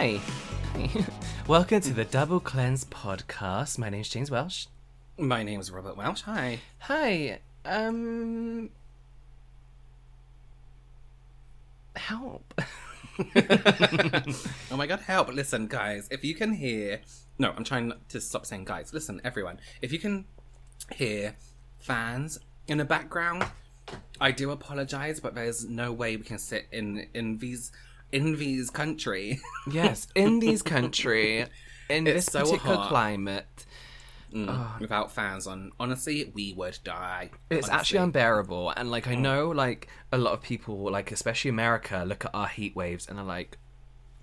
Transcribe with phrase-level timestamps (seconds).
[0.00, 0.18] Hi.
[1.46, 3.76] Welcome to the Double Cleanse podcast.
[3.76, 4.64] My name's James Welsh.
[5.18, 6.22] My name is Robert Welsh.
[6.22, 6.60] Hi.
[6.78, 7.40] Hi.
[7.66, 8.70] Um
[11.96, 12.54] help.
[14.70, 15.34] Oh my god, help.
[15.34, 17.02] Listen, guys, if you can hear.
[17.38, 18.94] No, I'm trying not to stop saying guys.
[18.94, 19.60] Listen, everyone.
[19.82, 20.24] If you can
[20.94, 21.36] hear
[21.78, 23.44] fans in the background,
[24.18, 27.70] I do apologize, but there's no way we can sit in in these
[28.12, 29.40] in these country.
[29.70, 31.46] yes, in these country,
[31.88, 32.88] in It's this so particular hot.
[32.88, 33.66] climate,
[34.32, 34.76] mm, ah.
[34.80, 37.30] Without fans on, honestly, we would die.
[37.50, 37.78] it's honestly.
[37.78, 38.70] actually unbearable.
[38.70, 39.20] And like I mm.
[39.20, 43.18] know like a lot of people, like especially America, look at our heat waves and
[43.18, 43.58] are like,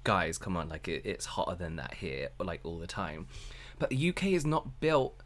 [0.04, 3.28] guys, come on, like it, it's hotter than that here, like all the time.
[3.80, 5.22] But the UK is not built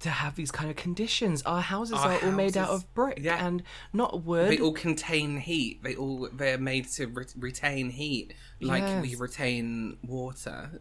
[0.00, 1.42] to have these kind of conditions.
[1.42, 3.44] Our houses Our are all made out of brick yeah.
[3.44, 3.62] and
[3.92, 4.50] not wood.
[4.50, 5.82] They all contain heat.
[5.82, 10.80] They all they're made to re- retain heat, like we retain water.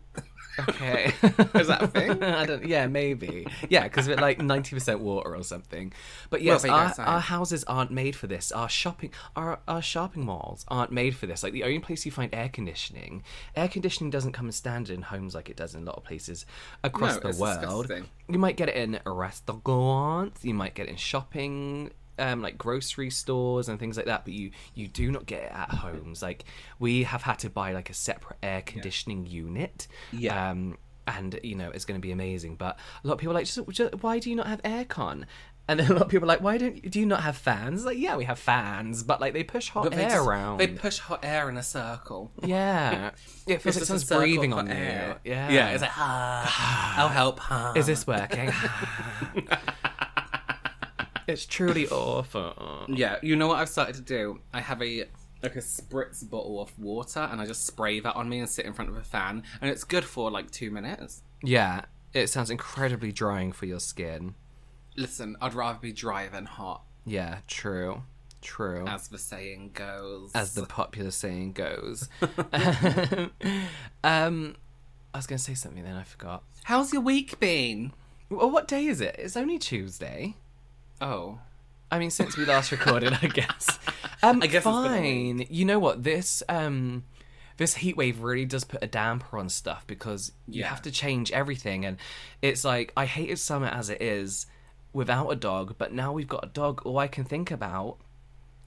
[0.68, 1.06] Okay.
[1.56, 2.22] Is that a thing?
[2.24, 2.66] I don't.
[2.68, 3.48] Yeah, maybe.
[3.70, 5.94] Yeah, because we're like ninety percent water or something.
[6.30, 8.52] But yes, go, our, our houses aren't made for this.
[8.52, 11.44] Our shopping, our our shopping malls aren't made for this.
[11.44, 13.24] Like the only place you find air conditioning,
[13.56, 16.46] air conditioning doesn't come standard in homes like it does in a lot of places
[16.84, 17.88] across No, the it's world.
[17.88, 18.10] disgusting.
[18.28, 20.44] You might get it in restaurants.
[20.44, 21.92] You might get it in shopping.
[22.20, 25.52] Um, like grocery stores and things like that, but you you do not get it
[25.52, 26.22] at homes.
[26.22, 26.46] Like
[26.78, 29.88] we have had to buy like a separate air conditioning unit.
[30.12, 30.52] Yeah.
[30.52, 30.78] Um,
[31.08, 32.56] and you know it's going to be amazing.
[32.56, 35.26] But a lot of people are like, just, just why do you not have aircon?
[35.68, 37.86] And then a lot of people are like, why don't do you not have fans?
[37.86, 40.58] Like, yeah, we have fans, but like they push hot they air just- around.
[40.58, 42.32] They push hot air in a circle.
[42.44, 43.12] yeah,
[43.48, 44.84] it feels like someone's breathing on hot you.
[45.32, 45.70] Yeah, yeah.
[45.70, 47.40] It's like ah, I'll help.
[47.52, 47.74] Ah.
[47.76, 48.52] is this working?
[51.30, 52.86] it's truly awful.
[52.90, 54.40] Yeah, you know what I've started to do?
[54.54, 55.06] I have a
[55.42, 58.66] like a spritz bottle of water, and I just spray that on me and sit
[58.66, 61.22] in front of a fan, and it's good for like two minutes.
[61.42, 64.36] Yeah, it sounds incredibly drying for your skin.
[64.98, 68.04] Listen, I'd rather be dry than hot, Yeah, true,
[68.42, 68.86] true.
[68.86, 70.32] as the saying goes.
[70.36, 72.10] as the popular saying goes.
[74.04, 74.56] um,
[75.14, 76.44] I was going to say something, then I forgot.
[76.64, 77.94] How's your week been?
[78.30, 79.16] Well, what day is it?
[79.18, 80.36] It's only Tuesday.
[81.02, 81.40] Oh,
[81.92, 83.80] I mean, since we last recorded, I guess.
[84.22, 84.98] Um, I guess it's been a
[85.40, 85.48] fine.
[85.50, 86.04] You know what?
[86.04, 87.06] This um,
[87.56, 90.68] this heat wave really does put a damper on stuff because you Yeah.
[90.68, 91.96] have to change everything, and
[92.42, 94.46] it's like I hated summer as it is
[94.92, 96.82] without a dog, but now we've got a dog.
[96.86, 97.96] All I can think about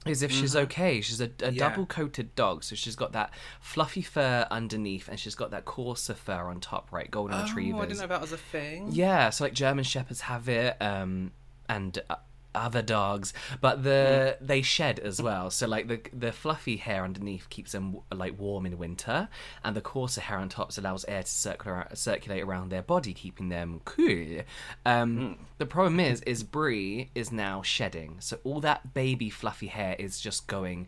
[0.07, 1.01] is if she's okay.
[1.01, 1.53] She's a, a Mm-hmm.
[1.55, 1.69] Yeah.
[1.69, 3.29] double coated dog, so she's got that
[3.61, 7.11] fluffy fur underneath, and she's got that coarser fur on top, right?
[7.11, 7.79] Golden oh, retrievers.
[7.79, 8.89] I didn't know that was a thing.
[8.91, 11.31] Yeah, so like German shepherds have it, um,
[11.69, 12.15] and uh,
[12.55, 15.49] other dogs, but the they shed as well.
[15.49, 19.29] So like the the fluffy hair underneath keeps them like warm in winter,
[19.63, 23.49] and the coarser hair on top allows air to circulate circulate around their body, keeping
[23.49, 24.41] them cool.
[24.85, 29.95] Um, The problem is, is Brie is now shedding, so all that baby fluffy hair
[29.97, 30.87] is just going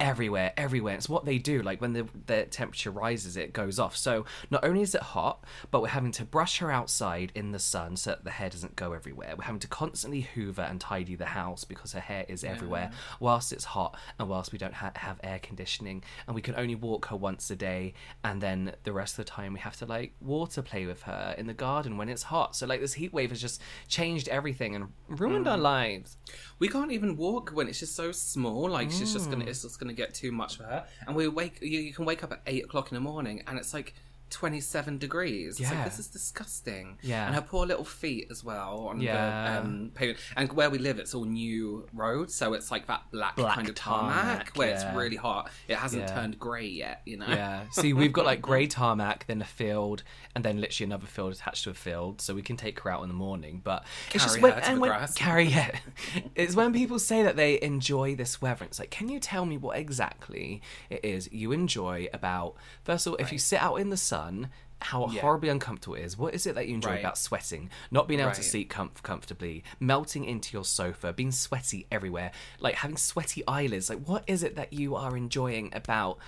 [0.00, 0.94] everywhere, everywhere.
[0.94, 1.62] It's what they do.
[1.62, 3.96] Like when the the temperature rises, it goes off.
[3.96, 7.58] So not only is it hot, but we're having to brush her outside in the
[7.58, 9.34] sun so that the hair doesn't go everywhere.
[9.36, 12.90] We're having to constantly hoover and and tidy the house because her hair is everywhere
[12.92, 13.16] mm.
[13.18, 16.04] whilst it's hot and whilst we don't ha- have air conditioning.
[16.26, 19.30] And we can only walk her once a day and then the rest of the
[19.30, 22.54] time we have to like water play with her in the garden when it's hot.
[22.54, 25.62] So like this heat wave has just changed everything and ruined our mm.
[25.62, 26.18] lives.
[26.58, 28.68] We can't even walk when it's just so small.
[28.68, 29.48] Like she's just gonna, mm.
[29.48, 30.84] it's just gonna get too much for her.
[31.06, 33.58] And we wake, you, you can wake up at eight o'clock in the morning, and
[33.58, 33.94] it's like
[34.30, 35.60] twenty-seven degrees.
[35.60, 35.84] It's like Yeah.
[35.84, 36.98] this is disgusting.
[37.02, 37.26] Yeah.
[37.26, 39.60] and her poor little feet as well on Yeah.
[39.60, 40.18] the um, pavement.
[40.36, 43.68] And where we live, it's all new roads, so it's like that black, Black kind
[43.68, 44.74] of tarmac, tarmac, where yeah.
[44.88, 45.50] it's really hot.
[45.68, 46.14] It hasn't Yeah.
[46.14, 47.26] turned grey yet, you know.
[47.28, 47.64] Yeah.
[47.70, 50.02] See, we've got like grey tarmac, then a field,
[50.34, 53.02] and then literally another field attached to a field, so we can take her out
[53.02, 53.60] in the morning.
[53.62, 55.14] But it's just Carry when, her and when grass.
[55.14, 55.76] carry it.
[56.34, 58.64] It's when people say that they enjoy this weather.
[58.64, 62.54] It's like, can you tell me what exactly it is you enjoy about?
[62.84, 64.15] First of all, if you sit out in the sun.
[64.82, 65.22] How Yeah.
[65.22, 66.18] horribly uncomfortable it is.
[66.18, 67.00] What is it that you enjoy Right.
[67.00, 67.70] about sweating?
[67.90, 72.30] Not being able to sleep comf- comfortably, melting into your sofa, being sweaty everywhere,
[72.60, 73.88] like having sweaty eyelids.
[73.88, 76.18] Like, what is it that you are enjoying about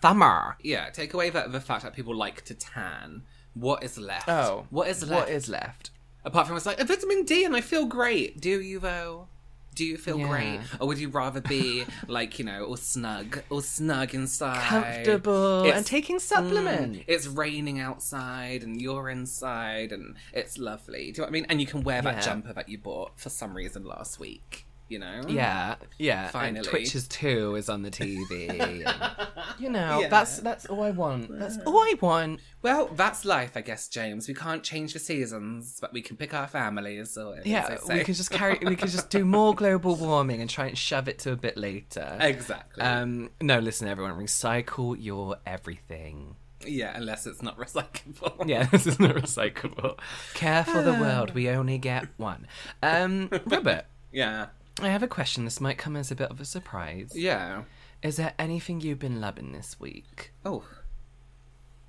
[0.00, 0.56] summer?
[0.62, 3.22] Yeah, take away the, the fact that people like to tan.
[3.52, 4.28] What is left?
[4.28, 5.26] Oh, what is left?
[5.26, 5.90] What is left?
[6.24, 8.40] Apart from it's like a vitamin D and I feel great.
[8.40, 9.28] Do you though?
[9.74, 10.28] Do you feel Yeah.
[10.28, 15.62] great, or would you rather be like you know, or snug, or snug inside, Comfortable
[15.64, 16.98] It's- and taking supplements.
[16.98, 21.04] Mm, it's raining outside and you're inside and it's lovely.
[21.04, 21.46] Do you know what I mean?
[21.48, 22.20] And you can wear that Yeah.
[22.20, 24.66] jumper that you bought for some reason last week.
[24.90, 25.22] You know?
[25.28, 26.24] Yeah, yeah.
[26.24, 26.66] and Finally.
[26.68, 28.50] Twitches Too is on the TV.
[28.60, 28.84] and,
[29.60, 30.08] you know, Yeah.
[30.08, 31.28] that's that's all I want.
[31.38, 32.40] That's all I want.
[32.62, 34.26] Well, that's life, I guess, James.
[34.26, 37.16] We can't change the seasons, but we can pick our families.
[37.16, 38.58] Or Yeah, we can just carry.
[38.60, 41.56] We can just do more global warming and try and shove it to a bit
[41.56, 42.18] later.
[42.20, 42.82] exactly.
[42.82, 46.34] Um, no, listen, everyone, recycle your everything.
[46.66, 48.44] yeah, unless it's not recyclable.
[48.48, 49.98] Yeah, this is not recyclable.
[50.34, 51.32] Care for the world.
[51.32, 52.46] We only get one.
[52.82, 54.46] Um, Robert, yeah.
[54.82, 55.44] I have a question.
[55.44, 57.12] This might come as a bit of a surprise.
[57.14, 57.64] Yeah.
[58.02, 60.32] Is there anything you've been loving this week?
[60.44, 60.64] Oh.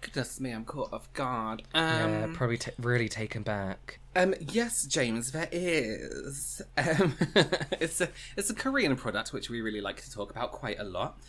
[0.01, 1.61] Goodness me, I'm caught off guard.
[1.75, 3.99] yeah, Um, probably ta really taken back.
[4.15, 6.59] um, yes, James, there is.
[6.75, 7.15] Um,
[7.79, 10.83] it's a it's a Korean product which we really like to talk about quite a
[10.83, 11.19] lot.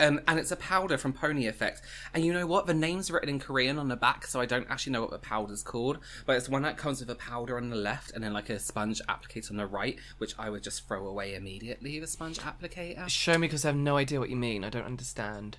[0.00, 1.80] Um, and it's a powder from Pony Effect.
[2.12, 2.66] And you know what?
[2.66, 5.18] The name's written in Korean on the back, so I don't actually know what the
[5.18, 5.98] powder's called.
[6.26, 8.58] But it's one that comes with a powder on the left and then like a
[8.58, 12.00] sponge applicator on the right, which I would just throw away immediately.
[12.00, 13.08] The sponge applicator.
[13.08, 14.64] Show me because I have no idea what you mean.
[14.64, 15.58] I don't understand.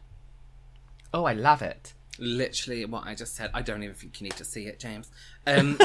[1.13, 1.93] Oh, I love it.
[2.19, 3.51] literally what I just said.
[3.53, 5.09] I don't even think you need to see it, James.
[5.47, 5.77] Um,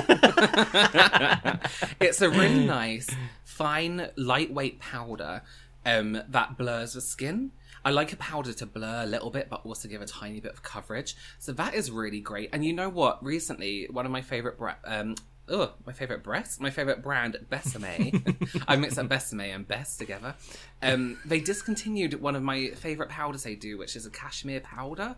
[2.00, 3.08] it's a really nice,
[3.44, 5.42] fine, lightweight powder
[5.84, 7.52] um, that blurs the skin.
[7.84, 10.52] I like a powder to blur a little bit, but also give a tiny bit
[10.52, 11.16] of coverage.
[11.38, 12.50] So that is really great.
[12.52, 13.24] And you know what?
[13.24, 15.16] Recently, one of my favorite bra- um,
[15.50, 18.62] Ugh, my favorite breast, my favorite brand, Besame.
[18.68, 20.34] I mixed up Besame and Best together.
[20.80, 25.16] Um, they discontinued one of my favorite powders they do, which is a cashmere powder.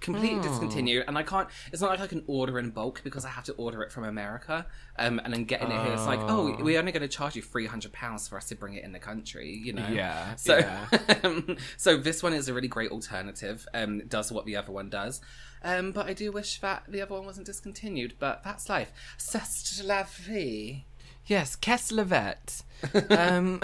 [0.00, 1.48] Completely discontinued, and I can't.
[1.72, 4.04] It's not like I can order in bulk because I have to order it from
[4.04, 4.66] America,
[4.96, 5.92] um, and then getting it here.
[5.92, 8.54] It's like, oh, we're only going to charge you three hundred pounds for us to
[8.54, 9.88] bring it in the country, you know?
[9.88, 11.40] Yeah, So, yeah.
[11.76, 13.66] so this one is a really great alternative.
[13.74, 15.20] Um, does what the other one does.
[15.62, 18.14] Um, but I do wish that the other one wasn't discontinued.
[18.18, 18.92] But that's life.
[19.16, 20.84] C'est la vie.
[21.26, 22.62] Yes, Kesslevet.
[23.10, 23.60] um,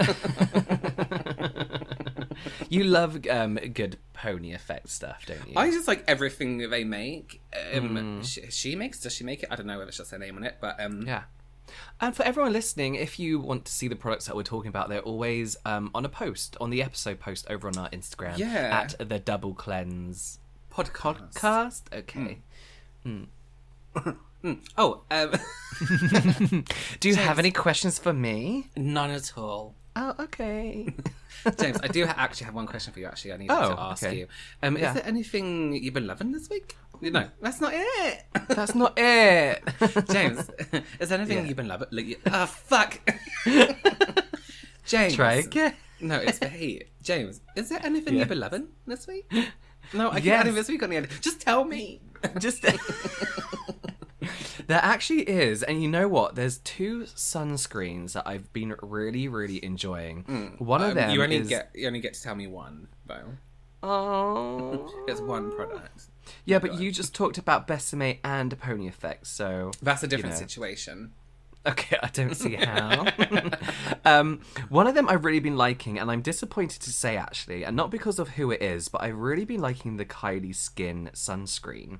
[2.69, 5.53] you love um, good pony effect stuff, don't you?
[5.55, 7.41] I just like everything that they make.
[7.73, 8.99] Um, she, she makes.
[9.01, 9.49] Does she make it?
[9.51, 11.23] I don't know whether it's just her name on it, but um, Yeah.
[11.99, 14.87] And for everyone listening, if you want to see the products that we're talking about,
[14.89, 18.83] they're always um, on a post, on the episode post over on our Instagram Yeah.
[18.83, 20.39] at the Double Cleanse
[20.71, 21.35] podcast.
[21.35, 21.89] Cast.
[21.93, 22.39] Okay.
[24.77, 25.31] Oh, um,
[26.99, 28.69] Do you have any questions for me?
[28.75, 29.73] none at all.
[29.95, 30.93] Oh, okay.
[31.59, 33.05] James, I do actually have one question for you.
[33.05, 34.17] Actually, I need Oh, to ask okay.
[34.19, 34.27] you.
[34.63, 34.89] Um, Yeah.
[34.89, 36.75] Is there anything you've been loving this week?
[37.01, 38.23] No, that's not it.
[38.49, 39.61] That's not it.
[40.11, 40.49] James,
[40.99, 41.43] is there anything Yeah.
[41.45, 41.87] you've been loving?
[41.91, 42.99] Like, ah, fuck.
[44.85, 45.73] James, Try again.
[45.99, 46.89] No, it's the heat.
[47.01, 48.19] James, is there anything Yeah.
[48.21, 49.31] you've been loving this week?
[49.93, 51.07] No, I can't adding this week on the end.
[51.21, 52.01] Just tell me.
[52.39, 52.65] Just
[54.67, 56.35] there actually is, and you know what?
[56.35, 60.55] There's two sunscreens that I've been really, really enjoying.
[60.59, 62.87] One of Um, them you only is get you only get to tell me one
[63.05, 63.37] though.
[63.83, 66.05] oh It's one product.
[66.45, 70.39] yeah, but you just talked about Besame and Pony Effect, so That's a different know.
[70.39, 71.11] situation.
[71.67, 73.07] Okay, I don't see how.
[74.05, 77.75] um, one of them I've really been liking, and I'm disappointed to say actually, and
[77.75, 81.99] not because of who it is, but I've really been liking the Kylie Skin sunscreen.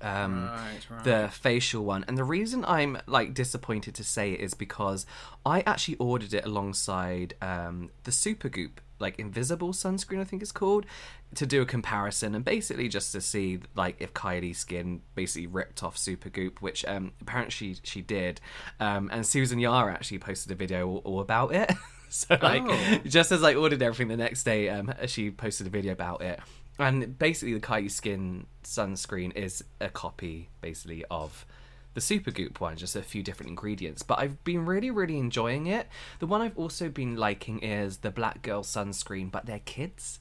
[0.00, 1.04] Um, Right, right.
[1.04, 2.04] the facial one.
[2.08, 5.06] And the reason I'm like disappointed to say it is because
[5.44, 10.86] I actually ordered it alongside um, the Supergoop, like invisible sunscreen, I think it's called,
[11.34, 15.82] to do a comparison and basically just to see like if Kylie's skin basically ripped
[15.82, 18.40] off Supergoop, which um, apparently she, she did.
[18.80, 21.70] Um, and Susan Yara actually posted a video all, all about it.
[22.08, 22.98] so like Oh.
[23.04, 26.40] just as I ordered everything the next day, um, she posted a video about it.
[26.78, 31.44] And basically, the Kylie Skin sunscreen is a copy, basically, of
[31.94, 34.02] the Supergoop one, just a few different ingredients.
[34.02, 35.88] But I've been really, really enjoying it.
[36.20, 40.20] The one I've also been liking is the Black Girl sunscreen, but they're kids.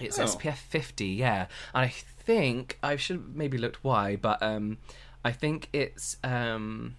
[0.00, 0.24] It's Oh.
[0.24, 1.46] SPF 50, yeah.
[1.74, 4.78] And I think I should have maybe looked why, but um,
[5.24, 6.96] I think it's um,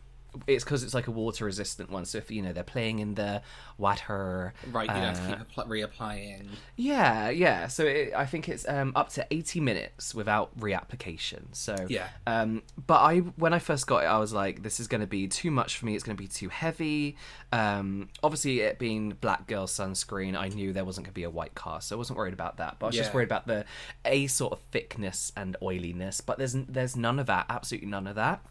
[0.47, 2.05] it's because it's like a water resistant one.
[2.05, 3.41] So if you know they're playing in the
[3.77, 6.47] water, Right, you don't have uh, to keep apply- reapplying.
[6.75, 7.67] yeah, yeah.
[7.67, 11.43] So it, I think it's um, up to eighty minutes without reapplication.
[11.53, 12.07] So Yeah.
[12.27, 15.07] Um, but I when I first got it, I was like, this is going to
[15.07, 15.95] be too much for me.
[15.95, 17.15] It's going to be too heavy.
[17.51, 21.29] Um, obviously, it being black girl sunscreen, I knew there wasn't going to be a
[21.29, 22.77] white cast, so I wasn't worried about that.
[22.79, 23.65] But I was just worried about the
[24.05, 26.21] a sort of thickness and oiliness.
[26.21, 27.45] But there's there's none of that.
[27.49, 28.41] Absolutely none of that.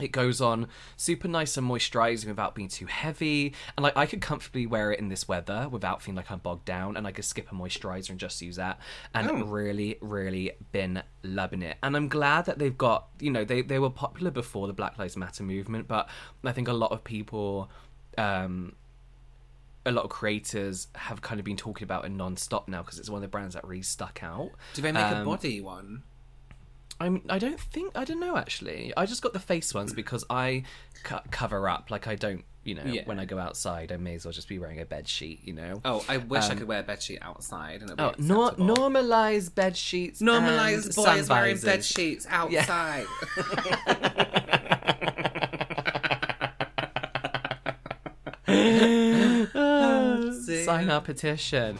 [0.00, 3.54] It goes on super nice and moisturizing without being too heavy.
[3.76, 6.64] And like I could comfortably wear it in this weather without feeling like I'm bogged
[6.64, 8.78] down and I could skip a moisturizer and just use that.
[9.14, 9.44] And Oh.
[9.44, 11.76] really, really been loving it.
[11.82, 14.98] And I'm glad that they've got you know, they, they were popular before the Black
[14.98, 16.08] Lives Matter movement, but
[16.44, 17.70] I think a lot of people
[18.16, 18.74] um
[19.86, 23.08] a lot of creators have kind of been talking about it non-stop now because it's
[23.08, 24.50] one of the brands that really stuck out.
[24.74, 26.02] Do they make a Um, body one?
[27.00, 27.22] I'm.
[27.28, 27.92] I don't think.
[27.94, 28.36] I don't know.
[28.36, 30.64] Actually, I just got the face ones because I
[31.04, 31.90] co- cover up.
[31.90, 32.44] Like I don't.
[32.64, 33.02] You know, Yeah.
[33.06, 35.40] when I go outside, I may as well just be wearing a bed sheet.
[35.44, 35.80] You know.
[35.86, 39.76] Oh, I wish I could wear a bedsheet outside and Um, Oh, nor- normalize bed
[39.76, 40.20] sheets.
[40.20, 43.06] Normalize boys wearing bed sheets outside.
[50.44, 50.64] See?
[50.64, 51.78] Sign our petition.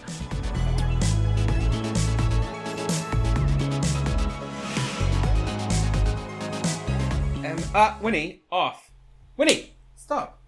[7.58, 8.92] Um, uh, Winnie, off.
[9.36, 10.38] Winnie, stop.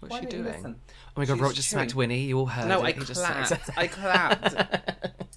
[0.00, 0.54] What's Why she doing?
[0.64, 0.74] Oh
[1.16, 1.94] my god, She's Rob just smacked.
[1.94, 2.22] Winnie.
[2.22, 2.96] You all heard No, it.
[2.96, 3.70] I He just clapped.
[3.76, 4.54] I clapped.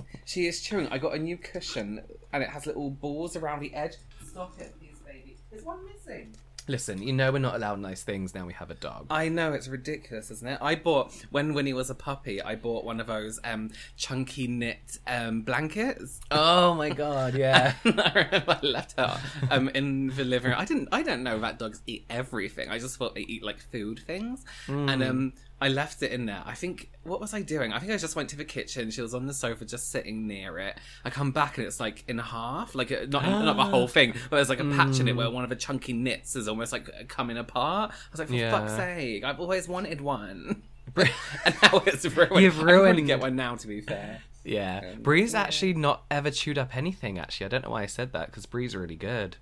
[0.26, 0.88] she is chewing.
[0.88, 2.02] I got a new cushion
[2.34, 3.98] and it has little balls around the edge.
[4.28, 5.38] Stop it, please, baby.
[5.52, 6.34] There's one missing.
[6.68, 8.46] Listen, you know we're not allowed nice things now.
[8.46, 9.08] We have a dog.
[9.10, 10.60] I know it's ridiculous, isn't it?
[10.62, 12.42] I bought when Winnie was a puppy.
[12.42, 16.20] I bought one of those um, chunky knit um, blankets.
[16.30, 17.74] Oh my god, yeah.
[17.86, 20.60] I remember I left her um, in the living room.
[20.60, 20.90] I didn't.
[20.92, 22.70] I don't know that dogs eat everything.
[22.70, 26.42] I just thought they eat like food things, and um, I left it in there.
[26.44, 27.72] I think what was I doing?
[27.72, 28.90] I think I just went to the kitchen.
[28.90, 30.76] She was on the sofa, just sitting near it.
[31.06, 34.14] I come back and it's like in half, like uh, not not the whole thing,
[34.32, 35.36] but there's like a patch in it where hmm.
[35.36, 37.92] one of the chunky knits is almost like uh, coming apart.
[37.92, 38.50] I was like, for Yeah.
[38.50, 39.24] fuck's sake!
[39.24, 40.64] I've always wanted one.
[40.96, 42.42] and now it's ruined.
[42.42, 43.56] You've I could probably get one now.
[43.56, 44.22] To be fair.
[44.44, 47.20] Yeah, um, Bree's actually not ever chewed up anything.
[47.20, 49.38] Actually, I don't know why I said that because Bree's really good.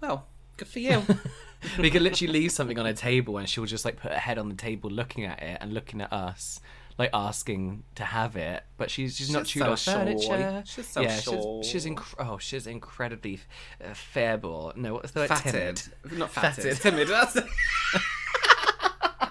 [0.00, 0.26] Well,
[0.56, 1.04] good for you.
[1.78, 4.38] we could literally leave something on a table and she'll just like put her head
[4.38, 6.60] on the table, looking at it and looking at us,
[6.98, 8.62] like asking to have it.
[8.76, 9.92] But she's she's, not She's chewed so shy.
[9.92, 10.62] furniture.
[10.66, 11.32] She's so yeah, shy.
[11.62, 13.40] she's she's inc- oh she's incredibly
[13.84, 14.76] uh, fairable.
[14.76, 15.28] No, what's the word?
[15.28, 15.76] fatted.
[16.02, 16.18] Timid.
[16.18, 16.76] Not fatted.
[16.76, 16.80] Fatted.
[16.80, 17.08] Timid.
[17.08, 17.36] That's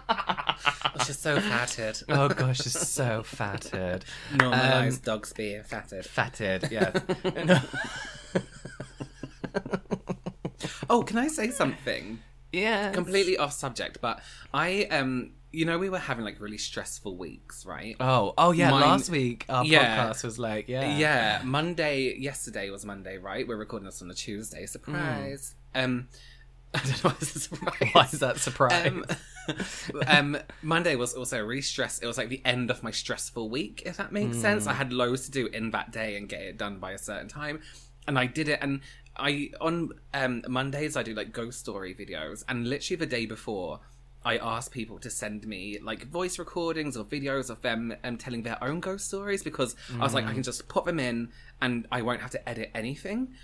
[0.09, 2.01] oh, she's so fatted.
[2.09, 4.03] Oh gosh, she's so fatted.
[4.33, 6.05] Normalised Um, dogs being fatted.
[6.05, 6.69] fatted.
[6.71, 6.91] Yeah.
[10.89, 12.19] Oh, can I say something?
[12.51, 12.91] yeah.
[12.91, 14.21] Completely off subject, but
[14.53, 17.95] I um you know we were having like really stressful weeks, right?
[17.99, 18.69] Oh, oh yeah.
[18.71, 19.97] Mine- last week our Yeah.
[20.11, 22.15] podcast was like, yeah, Yeah, Monday.
[22.17, 23.47] Yesterday was Monday, right?
[23.47, 24.65] We're recording this on a Tuesday.
[24.65, 25.55] Surprise.
[25.75, 26.07] Um,
[26.73, 27.89] I don't know why is a surprise.
[27.93, 28.87] Why is that surprise?
[28.87, 29.05] Um,
[30.07, 31.99] um, Monday was also really stress.
[31.99, 34.67] It was like the end of my stressful week, if that makes sense.
[34.67, 37.29] I had loads to do in that day and get it done by a certain
[37.29, 37.61] time,
[38.05, 38.59] and I did it.
[38.61, 38.81] And
[39.17, 43.79] I on um, Mondays I do like ghost story videos, and literally the day before.
[44.25, 48.43] I asked people to send me like voice recordings or videos of them um, telling
[48.43, 51.29] their own ghost stories because I was like, I can just put them in
[51.61, 53.35] and I won't have to edit anything.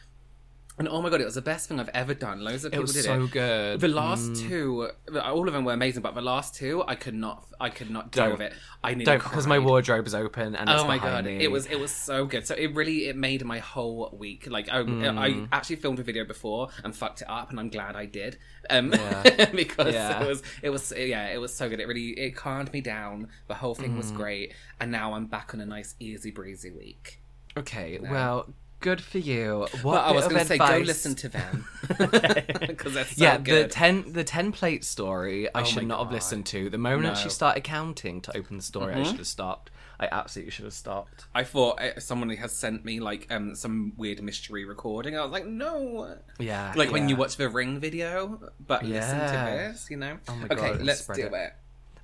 [0.80, 2.44] And oh my god, it was the best thing I've ever done.
[2.44, 3.32] Loads of people was did so it.
[3.32, 3.80] good.
[3.80, 4.89] The last two,
[5.24, 8.12] all of them were amazing, but the last two, I could not, I could not
[8.12, 8.32] deal Don't.
[8.34, 8.53] with it.
[8.84, 11.38] I nearly Don't because my wardrobe is open and Oh my god, me.
[11.44, 12.48] it was it was so good.
[12.48, 14.48] So it really it made my whole week.
[14.50, 15.18] Like I, Mm.
[15.18, 18.39] I actually filmed a video before and fucked it up, and I'm glad I did.
[18.70, 19.51] Um, Yeah.
[19.56, 20.24] because Yeah.
[20.24, 21.82] it was it was yeah it was so good.
[21.82, 23.27] It really it calmed me down.
[23.48, 23.98] The whole thing Mm.
[23.98, 27.20] was great, and now I'm back on a nice easy breezy week.
[27.56, 28.00] okay.
[28.01, 28.51] Well,
[28.84, 29.66] good for you.
[29.82, 34.12] What I was going to say, go listen to them because so yeah, the ten
[34.12, 36.70] the ten plate story I Oh should not have listened to.
[36.70, 37.12] The moment No.
[37.13, 37.24] Mm-hmm.
[37.24, 39.72] she started counting to open the story, I should have stopped.
[40.00, 41.25] I absolutely should have stopped.
[41.34, 45.18] I thought uh, someone has sent me like um some weird mystery recording.
[45.18, 46.18] I was like, no.
[46.40, 50.18] Yeah, Like when you watch the Ring video, but listen to this, you know.
[50.28, 51.34] Oh my okay, God, let's do it.
[51.34, 51.54] it.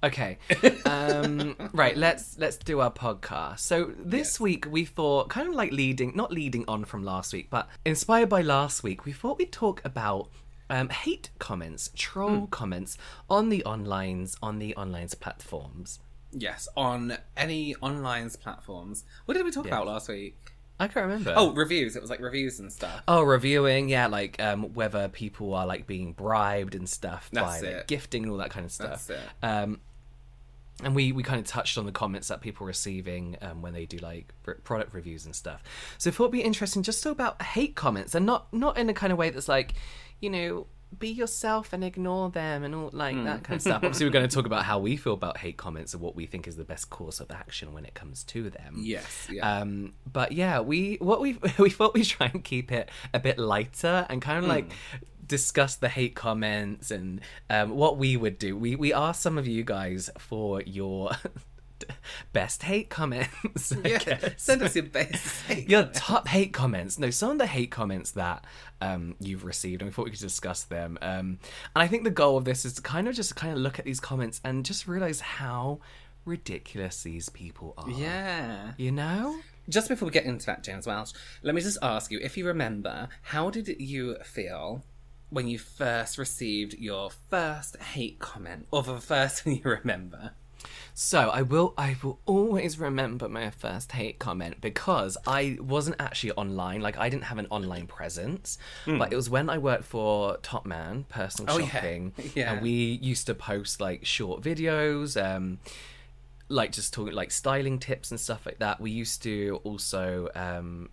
[0.03, 0.37] Okay.
[0.85, 3.59] Um, right, let's let's do our podcast.
[3.59, 7.49] So this week we thought kind of like leading not leading on from last week,
[7.49, 10.29] but inspired by last week, we thought we'd talk about
[10.69, 12.97] um, hate comments, troll comments
[13.29, 15.99] on the onlines on the onlines platforms.
[16.31, 19.03] Yes, on any online platforms.
[19.25, 20.37] What did we talk about last week?
[20.79, 21.33] I can't remember.
[21.35, 21.97] Oh, reviews.
[21.97, 23.03] It was like reviews and stuff.
[23.05, 27.67] Oh, reviewing, yeah, like um, whether people are like being bribed and stuff That's by
[27.67, 29.07] like, gifting and all that kind of stuff.
[29.07, 29.29] That's it.
[29.43, 29.81] Um,
[30.83, 33.73] and we we kind of touched on the comments that people are receiving um, when
[33.73, 34.33] they do like
[34.63, 35.63] product reviews and stuff.
[35.97, 38.89] So I thought it'd be interesting just to about hate comments and not not in
[38.89, 39.73] a kind of way that's like,
[40.19, 40.67] you know,
[40.97, 43.75] be yourself and ignore them and all like that kind of stuff.
[43.75, 46.25] Obviously, we're going to talk about how we feel about hate comments and what we
[46.25, 48.75] think is the best course of action when it comes to them.
[48.77, 49.59] Yes, yeah.
[49.59, 53.37] Um, but yeah, we what we we thought we'd try and keep it a bit
[53.37, 54.71] lighter and kind of like
[55.29, 58.57] discuss the hate comments and um, what we would do.
[58.57, 61.11] We we asked some of you guys for your
[62.33, 63.73] best hate comments.
[63.85, 65.49] Yeah, send us your best.
[65.67, 66.99] Your top hate comments.
[66.99, 68.45] No, some of the hate comments that
[68.81, 70.97] um, you've received, and we thought we could discuss them.
[71.01, 71.39] Um,
[71.75, 73.79] and I think the goal of this is to kind of just kind of look
[73.79, 75.79] at these comments and just realize how
[76.25, 77.89] ridiculous these people are.
[77.89, 78.73] Yeah.
[78.77, 79.37] You know?
[79.69, 82.45] Just before we get into that, James Welsh, let me just ask you if you
[82.47, 84.83] remember, how did you feel
[85.29, 90.31] when you first received your first hate comment, or the first one you remember?
[90.93, 96.33] So I will I will always remember my first hate comment because I wasn't actually
[96.33, 96.81] online.
[96.81, 98.57] Like I didn't have an online presence.
[98.97, 101.55] But it was when I worked for Topman Personal.
[101.55, 101.67] Oh, yeah.
[101.67, 102.13] Shopping.
[102.35, 102.53] Yeah.
[102.53, 105.59] And we used to post like short videos, um,
[106.49, 108.81] like just talking like styling tips and stuff like that.
[108.81, 110.89] We used to also um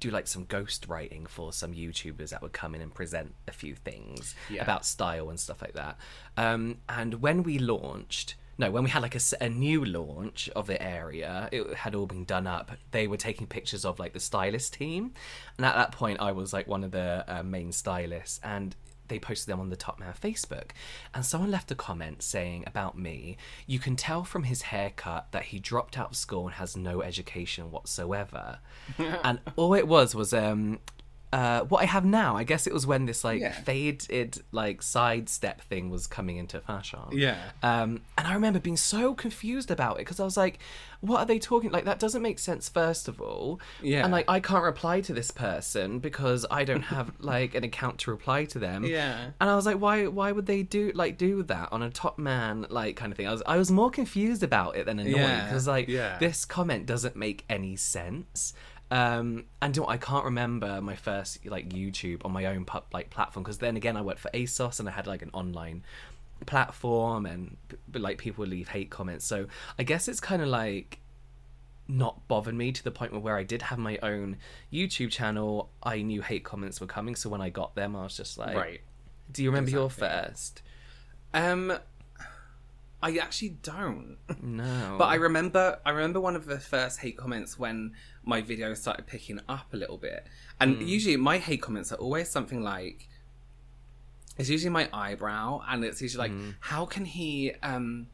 [0.00, 3.52] do like some ghost writing for some YouTubers that would come in and present a
[3.52, 4.62] few things Yeah.
[4.62, 5.96] about style and stuff like that.
[6.36, 10.82] Um, and when we launched, no, when we had like a new launch of the
[10.82, 12.72] area, it had all been done up.
[12.90, 15.12] They were taking pictures of like the stylist team,
[15.56, 18.76] and at that point, I was like one of the uh, main stylists, and
[19.10, 20.70] they posted them on the Topman Facebook.
[21.12, 25.44] And someone left a comment saying about me, you can tell from his haircut that
[25.44, 28.60] he dropped out of school and has no education whatsoever.
[28.98, 30.78] and all it was was um
[31.32, 33.52] uh, what I have now, I guess it was when this like Yeah.
[33.52, 36.98] faded like sidestep thing was coming into fashion.
[37.12, 37.38] Yeah.
[37.62, 40.58] Um, and I remember being so confused about it because I was like,
[41.00, 41.70] what are they talking?
[41.70, 43.58] Like, that doesn't make sense, first of all.
[43.82, 44.02] Yeah.
[44.02, 47.98] And like, I can't reply to this person because I don't have like an account
[48.00, 48.84] to reply to them.
[48.84, 49.30] Yeah.
[49.40, 50.08] And I was like, why?
[50.08, 53.28] Why would they do like do that on a Topman like kind of thing?
[53.28, 56.18] I was I was more confused about it than annoyed Yeah, because like yeah.
[56.18, 58.52] this comment doesn't make any sense.
[58.90, 62.64] Um, and you know what, I can't remember my first like YouTube on my own
[62.64, 65.30] pu- like platform because then again I worked for ASOS and I had like an
[65.32, 65.84] online
[66.46, 67.56] platform and
[67.94, 69.24] like people would leave hate comments.
[69.24, 69.46] So
[69.78, 70.98] I guess it's kind of like
[71.86, 74.36] not bothered me to the point where, where I did have my own
[74.72, 75.70] YouTube channel.
[75.82, 78.56] I knew hate comments were coming, so when I got them, I was just like,
[78.56, 78.80] Right.
[79.30, 80.62] Do you remember your first?
[81.32, 81.78] Um,
[83.02, 84.16] I actually don't.
[84.42, 87.92] No, But I remember, I remember one of the first hate comments when
[88.24, 90.26] my video started picking up a little bit,
[90.60, 90.82] and Hmm.
[90.86, 93.08] usually my hate comments are always something like,
[94.36, 96.50] it's usually my eyebrow, and it's usually like, Hmm.
[96.60, 98.08] how can he, um,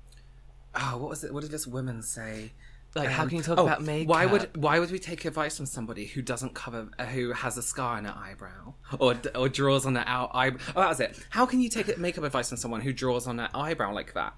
[0.75, 1.33] oh, what was it?
[1.35, 2.53] What did this woman say?
[2.95, 4.09] like how Um, can you talk oh, about makeup?
[4.09, 7.59] Why would why would we take advice from somebody who doesn't cover uh, who has
[7.59, 10.63] a scar in her eyebrow or or draws on her out eyebrow?
[10.75, 11.19] Oh, that was it.
[11.29, 14.33] How can you take makeup advice from someone who draws on her eyebrow like that?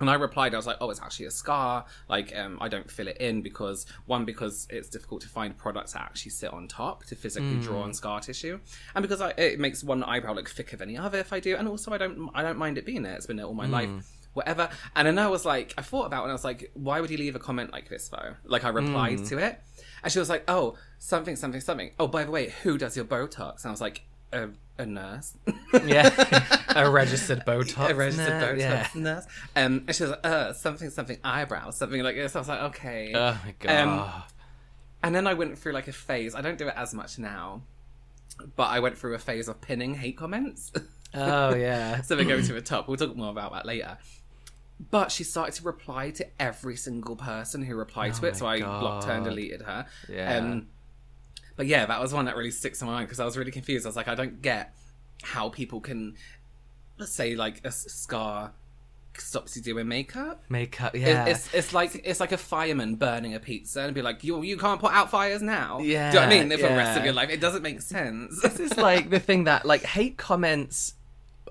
[0.00, 1.84] And I replied, I was like, "Oh, it's actually a scar.
[2.08, 5.92] Like, um, I don't fill it in because one, because it's difficult to find products
[5.92, 7.84] that actually sit on top to physically draw hmm.
[7.84, 8.58] on scar tissue,
[8.94, 11.56] and because I, it makes one eyebrow look thicker than the other if I do,
[11.56, 13.14] and also I don't, I don't mind it being there.
[13.14, 13.72] It's been there all my hmm.
[13.72, 13.90] life,
[14.32, 14.70] whatever.
[14.96, 17.10] And then I was like, I thought about it, and I was like, why would
[17.10, 18.34] he leave a comment like this though?
[18.44, 19.26] Like, I replied hmm.
[19.26, 19.60] to it,
[20.02, 21.92] and she was like, "Oh, something, something, something.
[21.98, 24.48] Oh, by the way, who does your Botox?" And I was like, "A,
[24.80, 25.36] a nurse."
[25.84, 28.88] yeah, a registered Botox, a registered nurse, Botox Yeah.
[29.00, 29.26] nurse.
[29.56, 32.34] Um, and she was like, uh, something, something eyebrows, something like this.
[32.34, 33.12] I was like, okay.
[33.14, 33.88] Oh my god.
[33.88, 34.22] Um,
[35.02, 36.34] and then I went through like a phase.
[36.34, 37.62] I don't do it as much now,
[38.56, 40.72] but I went through a phase of pinning hate comments.
[41.14, 42.02] oh yeah.
[42.02, 42.88] so they go to the top.
[42.88, 43.98] We'll talk more about that later.
[44.90, 48.46] But she started to reply to every single person who replied to Oh it, so
[48.46, 49.86] I blocked her and deleted her.
[50.08, 50.36] Yeah.
[50.38, 50.68] Um,
[51.60, 53.50] But yeah, that was one that really sticks in my mind because I was really
[53.50, 53.84] confused.
[53.84, 54.74] I was like, I don't get
[55.22, 56.14] how people can,
[56.98, 58.54] let's say, like a scar
[59.18, 60.42] stops you doing makeup.
[60.48, 61.26] Makeup, It- yeah.
[61.26, 64.56] It's it's like it's like a fireman burning a pizza and be like, you you
[64.56, 65.80] can't put out fires now.
[65.80, 66.50] do you know what I Yeah, mean?
[66.58, 68.40] For the rest of your life, it doesn't make sense.
[68.40, 70.94] this is like the thing that like hate comments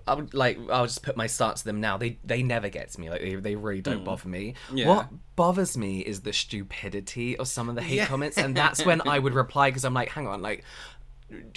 [0.10, 1.98] I would like I'll just put my start to them now.
[1.98, 3.10] They they never get to me.
[3.10, 4.56] Like they, they really don't bother me.
[4.70, 4.78] Mm.
[4.78, 4.88] Yeah.
[4.88, 8.08] What bothers me is the stupidity of some of the hate Yeah.
[8.08, 10.64] comments, and that's when I would reply because I'm like, hang on, like,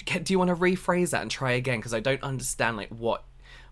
[0.05, 1.79] can, do you want to rephrase that and try again?
[1.79, 3.23] Because I don't understand like what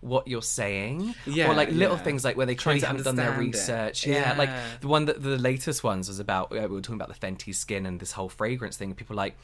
[0.02, 2.02] what you're saying Yeah, or like little yeah.
[2.02, 4.34] things like where they clearly to haven't done their research yeah.
[4.36, 7.28] like the one that the latest ones was about uh, we were talking about the
[7.28, 9.38] fenty skin and this whole fragrance thing people like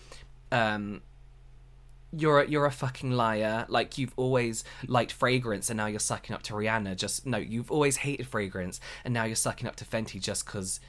[0.52, 1.02] um
[2.12, 3.66] you're a, you're a fucking liar.
[3.70, 6.96] Like you've always liked fragrance and now you're sucking up to Rihanna.
[6.96, 10.80] Just no, you've always hated fragrance and now you're sucking up to Fenty just because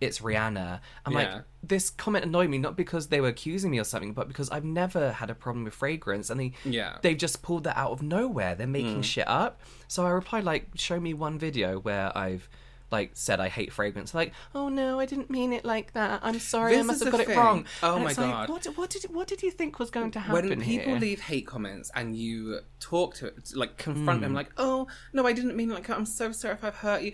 [0.00, 0.80] it's Rihanna.
[1.06, 1.18] I'm Yeah.
[1.18, 4.48] like, this comment annoyed me not because they were accusing me or something, but because
[4.50, 6.90] I've never had a problem with fragrance and they Yeah.
[6.92, 7.02] Mm.
[7.02, 8.54] they've just pulled that out of nowhere.
[8.54, 9.60] They're making shit up.
[9.88, 12.48] So I replied like, show me one video where I've
[12.90, 14.14] like said I hate fragrance.
[14.14, 16.20] Like, oh no, I didn't mean it like that.
[16.22, 17.30] I'm sorry, I must have got thing.
[17.36, 17.66] it wrong.
[17.82, 18.48] Oh And my it's like, God.
[18.48, 20.48] what, what did what did you think was going to happen?
[20.48, 21.00] when people here?
[21.00, 24.22] leave hate comments and you talk to like confront Hmm.
[24.24, 25.96] them like oh no i didn't mean it like that.
[25.96, 27.12] i'm so sorry if i've hurt you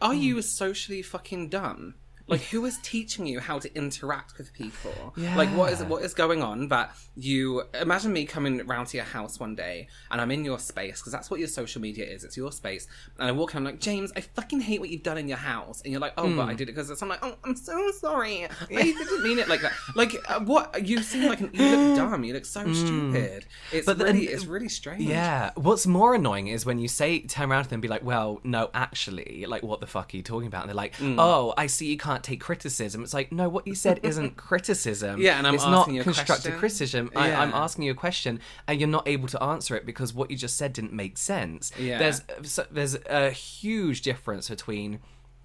[0.00, 0.20] are Hmm.
[0.20, 1.94] you socially fucking dumb
[2.28, 5.36] like who is teaching you how to interact with people Yeah.
[5.36, 9.06] like what is what is going on that you imagine me coming round to your
[9.06, 12.24] house one day and i'm in your space because that's what your social media is
[12.24, 15.02] it's your space and i walk in i'm like james i fucking hate what you've
[15.04, 16.36] done in your house and you're like oh Hmm.
[16.36, 19.48] but i did it because i'm like oh i'm so sorry i didn't mean it
[19.48, 22.60] like that like uh, what you seem like an, you look dumb you look so
[22.72, 23.98] stupid it's Hmm.
[23.98, 25.50] But really it's really strange Yeah.
[25.54, 28.40] What's more annoying is when you say, turn around to them and be like, well,
[28.44, 30.62] no, actually, like, what the fuck are you talking about?
[30.62, 31.16] And they're like, Mm.
[31.18, 33.02] oh, I see you can't take criticism.
[33.02, 35.20] It's like, no, what you said isn't criticism.
[35.20, 37.10] Yeah, and I'm it's asking not you a constructive criticism.
[37.16, 37.40] I, Yeah.
[37.42, 40.36] I'm asking you a question, and you're not able to answer it because what you
[40.36, 41.72] just said didn't make sense.
[41.78, 41.98] Yeah.
[41.98, 45.00] There's so- there's a huge difference between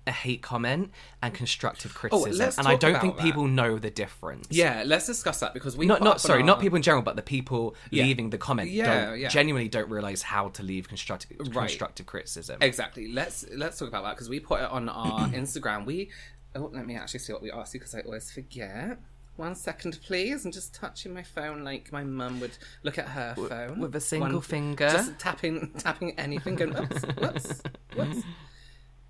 [0.08, 0.90] a hate comment
[1.22, 3.22] and constructive oh, criticism, Oh, and I don't think that.
[3.24, 4.48] people know the difference.
[4.50, 7.22] yeah let's discuss that because we Not, not sorry, not people in general, but the
[7.22, 8.06] people Yeah.
[8.06, 9.28] leaving the comment Yeah, don't yeah.
[9.28, 12.58] genuinely don't realize how to leave constructive constructive criticism.
[12.62, 13.12] Exactly.
[13.14, 15.86] Let's let's talk about that because we put it on our Instagram.
[15.86, 16.10] We
[16.56, 18.98] oh, let me actually see what we asked you because I always forget.
[19.38, 20.46] One second, please.
[20.46, 24.02] I'm just touching my phone like my mum would look at her phone with a
[24.02, 24.90] single One- finger?
[24.90, 26.56] just tapping tapping anything.
[26.56, 27.62] Going whoops, whoops,
[27.96, 28.24] whoops.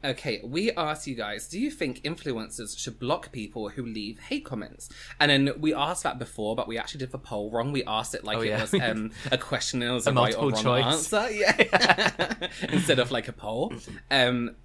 [0.04, 4.43] Okay, we asked you guys, do you think influencers should block people who leave hate
[4.43, 4.89] comments?
[5.19, 7.71] And then we asked that before, but we actually did the poll wrong.
[7.71, 8.62] We asked it like Oh, it yeah.
[8.62, 11.13] was um, a question and it was a, A right or multiple wrong choice.
[11.13, 11.30] answer.
[11.32, 12.47] Yeah.
[12.71, 13.73] Instead of like a poll.
[14.10, 14.56] Um,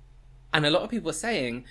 [0.54, 1.64] and a lot of people were saying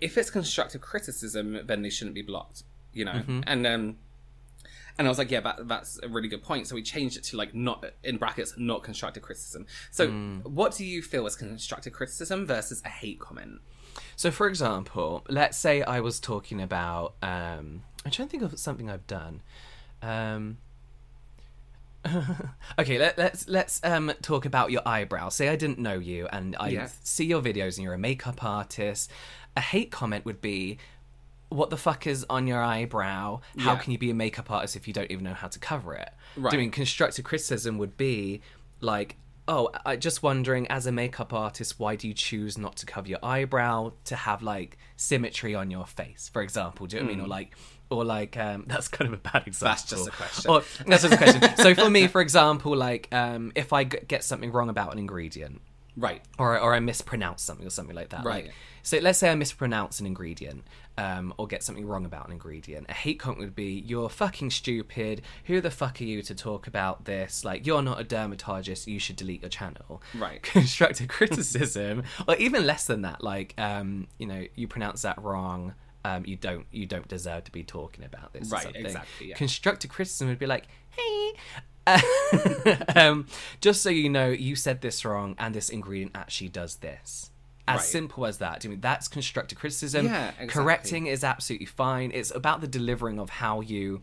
[0.00, 3.12] if it's constructive criticism, then they shouldn't be blocked, you know?
[3.12, 3.40] Mm-hmm.
[3.46, 3.96] And um,
[4.98, 6.66] and I was like, yeah, that, that's a really good point.
[6.66, 9.66] So we changed it to like not in brackets, not constructive criticism.
[9.92, 10.44] So Mm.
[10.44, 13.60] what do you feel is constructive criticism versus a hate comment?
[14.16, 17.14] So, for example, let's say I was talking about.
[17.22, 19.40] Um, I'm trying to think of something I've done.
[20.02, 20.58] Um,
[22.78, 25.28] okay, let, let's let's um, talk about your eyebrow.
[25.28, 26.88] Say I didn't know you, and I Yeah.
[27.02, 29.10] see your videos, and you're a makeup artist.
[29.58, 30.78] A hate comment would be,
[31.48, 33.40] "What the fuck is on your eyebrow?
[33.58, 33.78] How Yeah.
[33.78, 36.10] can you be a makeup artist if you don't even know how to cover it?"
[36.36, 36.50] Right.
[36.52, 38.40] Doing constructive criticism would be
[38.80, 39.16] like.
[39.50, 43.08] Oh, I just wondering, as a makeup artist, why do you choose not to cover
[43.08, 46.86] your eyebrow to have like symmetry on your face, for example?
[46.86, 47.24] Do you know what I mean?
[47.24, 47.56] Or like,
[47.88, 49.70] or like, um, that's kind of a bad example.
[49.74, 50.50] That's just a question.
[50.50, 51.56] Or, that's just a question.
[51.64, 54.98] so for me, for example, like, um, if I g- get something wrong about an
[54.98, 55.62] ingredient,
[55.96, 56.22] Right.
[56.38, 58.26] or or I mispronounce something or something like that.
[58.26, 58.44] Right.
[58.48, 58.54] Like,
[58.88, 60.64] so let's say I mispronounce an ingredient,
[60.96, 62.86] um, or get something wrong about an ingredient.
[62.88, 65.22] A hate comment would be, "You're fucking stupid.
[65.44, 67.44] Who the fuck are you to talk about this?
[67.44, 68.86] Like, you're not a dermatologist.
[68.88, 70.42] You should delete your channel." Right.
[70.58, 75.74] Constructive criticism, or even less than that, like, um, you know, you pronounce that wrong.
[76.04, 78.50] Um, you don't you don't deserve to be talking about this.
[78.50, 78.84] or Right, something.
[78.86, 79.36] exactly, yeah.
[79.36, 81.32] Constructive criticism would be like, "Hey."
[82.96, 83.26] um,
[83.60, 87.30] just so you know, you said this wrong, and this ingredient actually does this.
[87.68, 87.84] As Right.
[87.86, 88.64] simple as that.
[88.64, 90.06] I mean, that's constructive criticism.
[90.06, 90.46] Yeah, exactly.
[90.48, 92.10] Correcting is absolutely fine.
[92.12, 94.02] It's about the delivering of how you,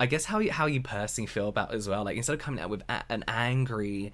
[0.00, 2.04] I guess, how you how you personally feel about it as well.
[2.04, 4.12] Like instead of coming out with a, an angry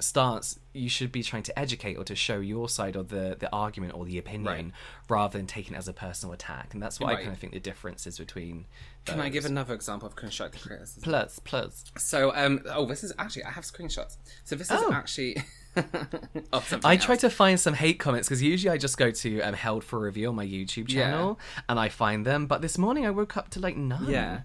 [0.00, 3.48] stance, you should be trying to educate or to show your side of the the
[3.52, 4.72] argument or the opinion, Right.
[5.08, 6.74] rather than taking it as a personal attack.
[6.74, 8.66] And that's what I kind of think the difference is between.
[9.04, 11.02] Can I give another example of constructive criticism?
[11.04, 11.84] plus plus?
[11.98, 14.16] So, um, oh, this is actually I have screenshots.
[14.44, 14.92] So this is Oh.
[14.92, 15.36] actually.
[15.76, 17.04] I else.
[17.04, 19.98] try to find some hate comments because usually I just go to um, Held for
[20.00, 21.02] Review on my YouTube Yeah.
[21.10, 22.46] channel and I find them.
[22.46, 24.08] But this morning I woke up to like none.
[24.08, 24.40] Yeah.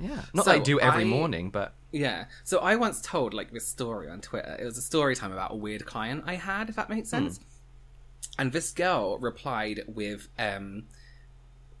[0.00, 2.24] Yeah, not So that I do every I- morning, but Yeah.
[2.42, 4.56] So I once told like this story on Twitter.
[4.60, 7.38] It was a story time about a weird client I had, if that makes sense.
[8.38, 10.84] And this girl replied with um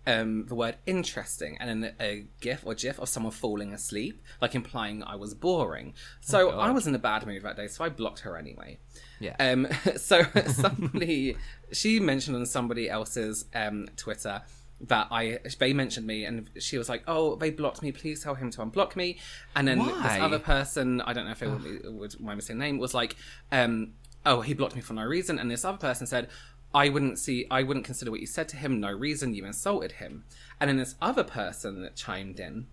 [0.06, 4.54] um the word interesting and then a gif or gif of someone falling asleep, like
[4.54, 5.94] implying I was boring.
[6.20, 8.78] So I was in a bad mood that day, so I blocked her anyway.
[9.20, 9.36] yeah.
[9.38, 11.36] Um, so somebody
[11.72, 14.42] she mentioned on somebody else's um, Twitter
[14.80, 17.92] that I they mentioned me and she was like, "Oh, they blocked me.
[17.92, 19.18] Please tell him to unblock me."
[19.56, 19.86] And then Why?
[19.86, 22.94] this other person, I don't know if it would, would mind me saying name, was
[22.94, 23.16] like,
[23.52, 23.94] um,
[24.26, 26.28] "Oh, he blocked me for no reason." And this other person said.
[26.74, 27.46] I wouldn't see.
[27.50, 28.80] I wouldn't consider what you said to him.
[28.80, 29.34] No reason.
[29.34, 30.24] You insulted him.
[30.60, 32.66] And then this other person that chimed in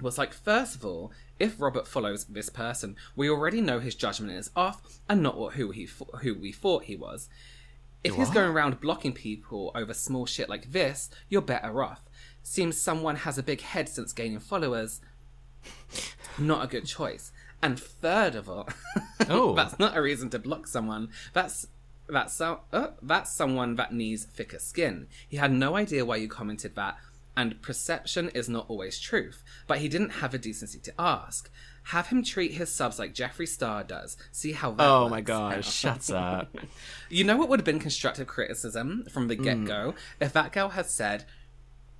[0.00, 4.32] was like, first of all, if Robert follows this person, we already know his judgment
[4.32, 5.88] is off and not what who he
[6.22, 7.28] who we thought he was.
[8.04, 12.02] If he's going around blocking people over small shit like this, you're better off.
[12.42, 15.00] Seems someone has a big head since gaining followers.
[16.38, 17.32] Not a good choice.
[17.62, 18.68] And third of all,
[19.28, 19.54] Oh.
[19.54, 21.08] that's not a reason to block someone.
[21.32, 21.66] That's
[22.08, 25.08] that's so, uh, that's someone that needs thicker skin.
[25.28, 26.96] He had no idea why you commented that,
[27.36, 29.42] and perception is not always truth.
[29.66, 31.50] But he didn't have a decency to ask.
[31.90, 34.16] Have him treat his subs like Jeffree Star does.
[34.32, 35.64] See how that oh my gosh, out.
[35.64, 36.56] shut up.
[37.08, 40.70] You know what would have been constructive criticism from the get go if that girl
[40.70, 41.24] had said,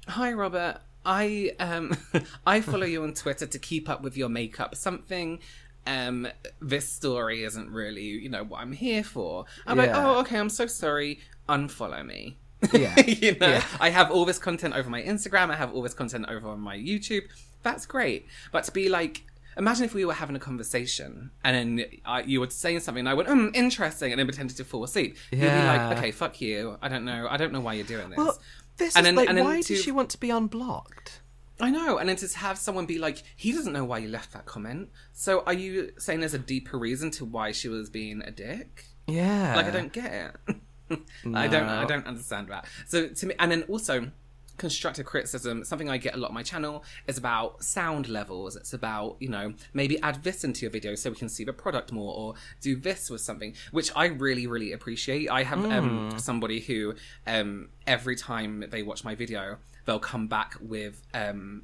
[0.09, 0.81] "Hi, Robert.
[1.05, 1.97] I um
[2.47, 4.75] I follow you on Twitter to keep up with your makeup.
[4.75, 5.39] Something."
[5.87, 6.27] Um,
[6.61, 9.45] this story isn't really, you know, what I'm here for.
[9.67, 11.21] I'm like, oh, okay, I'm so sorry.
[11.49, 12.39] Unfollow me.
[12.73, 12.99] Yeah.
[13.07, 13.65] you know, Yeah.
[13.81, 15.51] I have all this content over my Instagram.
[15.51, 17.23] I have all this content over on my YouTube.
[17.63, 18.27] That's great.
[18.53, 19.23] But to be like,
[19.57, 23.09] imagine if we were having a conversation and then I, you were saying something and
[23.09, 25.17] I went, mm, interesting, and then pretended to fall asleep.
[25.31, 25.39] Yeah.
[25.45, 26.77] You'd be like, okay, fuck you.
[26.83, 27.27] I don't know.
[27.31, 28.17] I don't know why you're doing this.
[28.19, 28.39] Well,
[28.77, 31.21] this And is then- like, and then why to- does she want to be unblocked?
[31.61, 31.99] I know.
[31.99, 34.91] And then to have someone be like, he doesn't know why you left that comment.
[35.13, 38.85] So are you saying there's a deeper reason to why she was being a dick?
[39.07, 39.55] Yeah.
[39.57, 40.57] Like I don't get it.
[41.35, 41.69] I don't.
[41.69, 42.67] I don't understand that.
[42.87, 44.11] So to me, and then also
[44.57, 45.65] constructive criticism.
[45.65, 48.57] Something I get a lot on my channel is about sound levels.
[48.57, 51.53] It's about you know maybe add this into your video so we can see the
[51.53, 55.31] product more, or do this with something, which I really really appreciate.
[55.31, 56.95] I have um, somebody who
[57.27, 61.03] um, every time they watch my video, they'll come back with.
[61.15, 61.63] Um,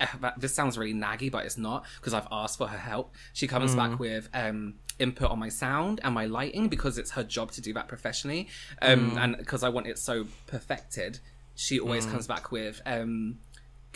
[0.00, 3.14] eh, this sounds really naggy, but it's not because I've asked for her help.
[3.32, 7.22] She comes back with um, input on my sound and my lighting because it's her
[7.22, 8.48] job to do that professionally,
[8.80, 11.20] um, and because I want it so perfected,
[11.54, 12.82] she always comes back with.
[12.84, 13.38] Um,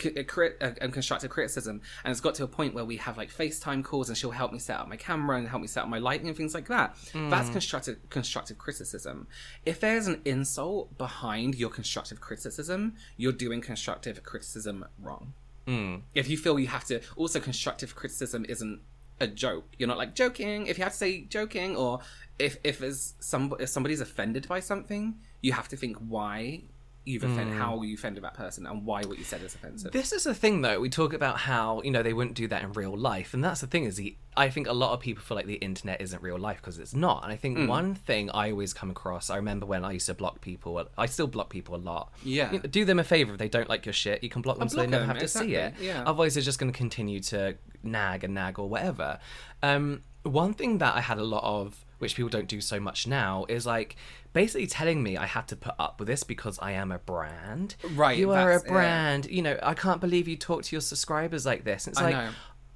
[0.05, 3.31] a crit- a, constructive criticism and it's got to a point where we have like
[3.31, 5.89] FaceTime calls and she'll help me set up my camera and help me set up
[5.89, 6.95] my lighting and things like that.
[7.13, 7.29] Hmm.
[7.29, 9.27] That's constructive constructive criticism.
[9.65, 15.33] If there's an insult behind your constructive criticism, you're doing constructive criticism wrong.
[15.65, 15.95] Hmm.
[16.13, 18.81] If you feel you have to also constructive criticism isn't
[19.19, 19.65] a joke.
[19.79, 20.67] You're not like joking.
[20.67, 21.99] If you have to say joking or
[22.39, 26.61] if if there's some if somebody's offended by something you have to think why
[27.07, 30.11] you've offended how you offended that person and why what you said is offensive This
[30.11, 30.79] is the thing, though.
[30.79, 33.61] We talk about how you know they wouldn't do that in real life, and that's
[33.61, 33.85] the thing.
[33.85, 36.57] Is the I think a lot of people feel like the internet isn't real life
[36.57, 37.23] because it's not.
[37.23, 37.67] And I think Hmm.
[37.67, 39.29] one thing I always come across.
[39.31, 40.87] I remember when I used to block people.
[40.97, 42.11] I still block people a lot.
[42.23, 42.51] Yeah.
[42.51, 44.23] You know, do them a favor if they don't like your shit.
[44.23, 45.73] You can block them so they never them, have to see it.
[45.81, 46.03] yeah.
[46.05, 49.19] Otherwise, they're just going to continue to nag and nag or whatever.
[49.63, 53.07] Um, one thing that I had a lot of, which people don't do so much
[53.07, 53.95] now, is like
[54.33, 57.75] basically telling me I had to put up with this because I am a brand.
[57.95, 59.25] Right, You are a brand.
[59.27, 61.87] You know, I can't believe you talk to your subscribers like this.
[61.87, 62.29] It's I like know.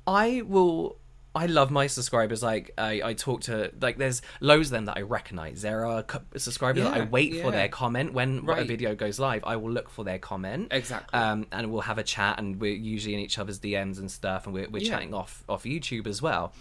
[0.08, 0.98] I will.
[1.34, 2.44] I love my subscribers.
[2.44, 5.62] Like I, I talk to like there's loads of them that I recognize.
[5.62, 9.18] There are co- subscribers that I Yeah, wait for their comment when a video goes
[9.18, 9.42] live.
[9.46, 11.18] I will look for their comment Exactly.
[11.18, 14.46] um, and we'll have a chat, and we're usually in each other's DMs and stuff,
[14.46, 14.90] and we're, we're Yeah.
[14.90, 16.52] chatting off off YouTube as well.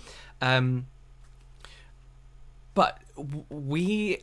[0.41, 0.87] Um,
[2.81, 2.99] but
[3.51, 4.19] we,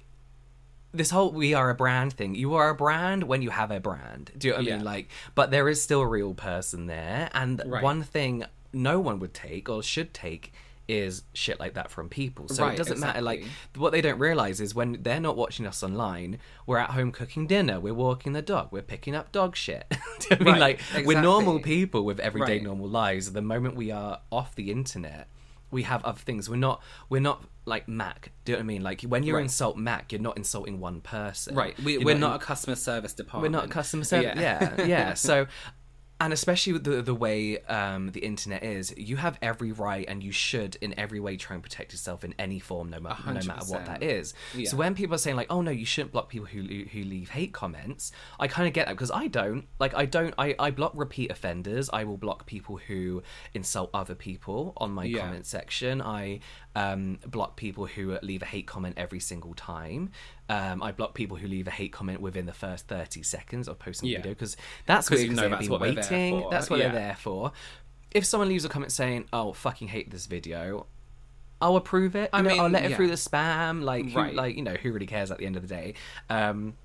[0.91, 2.35] this whole we are a brand thing.
[2.35, 4.31] You are a brand when you have a brand.
[4.37, 4.83] Do you know what I mean?
[4.83, 7.83] Like, but there is still a real person there, and Right.
[7.83, 10.53] one thing no one would take or should take
[10.87, 12.47] is shit like that from people.
[12.47, 13.21] So it doesn't matter.
[13.21, 13.43] Like
[13.75, 17.45] what they don't realize is when they're not watching us online, we're at home cooking
[17.45, 19.85] dinner, we're walking the dog, we're picking up dog shit.
[20.21, 20.61] Do you know what I mean?
[20.61, 22.63] Right, Like we're normal people with everyday Right.
[22.63, 23.33] normal lives.
[23.33, 25.27] The moment we are off the internet,
[25.71, 26.49] we have other things.
[26.49, 28.31] We're not we're not like Mac.
[28.45, 28.81] Do you know what I mean?
[28.83, 29.43] Like when you Right.
[29.43, 31.53] insult Mac, you're not insulting one person.
[31.53, 33.51] right we, we're in- not a customer service department.
[33.53, 34.33] we're not a customer service.
[34.37, 35.13] Yeah, yeah.
[35.27, 35.47] So
[36.19, 40.23] and especially with the the way um, the internet is, you have every right, and
[40.23, 43.33] you should in every way try and protect yourself in any form, no, ma- no
[43.33, 44.33] matter what that is.
[44.55, 44.69] Yeah.
[44.69, 47.29] So when people are saying like, "Oh no, you shouldn't block people who who leave
[47.29, 49.65] hate comments," I kind of get that because I don't.
[49.79, 50.33] Like, I don't.
[50.37, 51.89] I I block repeat offenders.
[51.93, 53.21] I will block people who
[53.53, 55.19] insult other people on my Yeah.
[55.21, 56.01] comment section.
[56.01, 56.39] I
[56.75, 60.11] um, block people who leave a hate comment every single time.
[60.49, 63.79] Um, I block people who leave a hate comment within the first thirty seconds of
[63.79, 64.17] posting a Yeah.
[64.19, 64.55] video because
[64.85, 66.41] that's because you know that's what they're there waiting.
[66.41, 66.51] for.
[66.51, 66.89] That's what Yeah.
[66.89, 67.51] they're there for.
[68.11, 70.87] If someone leaves a comment saying, "Oh, fucking hate this video,"
[71.59, 72.29] I'll approve it.
[72.31, 72.95] I You know, I'll mean, let it yeah.
[72.95, 73.81] through the spam.
[73.83, 74.33] Like, who, Right.
[74.33, 75.95] like you know, who really cares at the end of the day?
[76.29, 76.75] Um,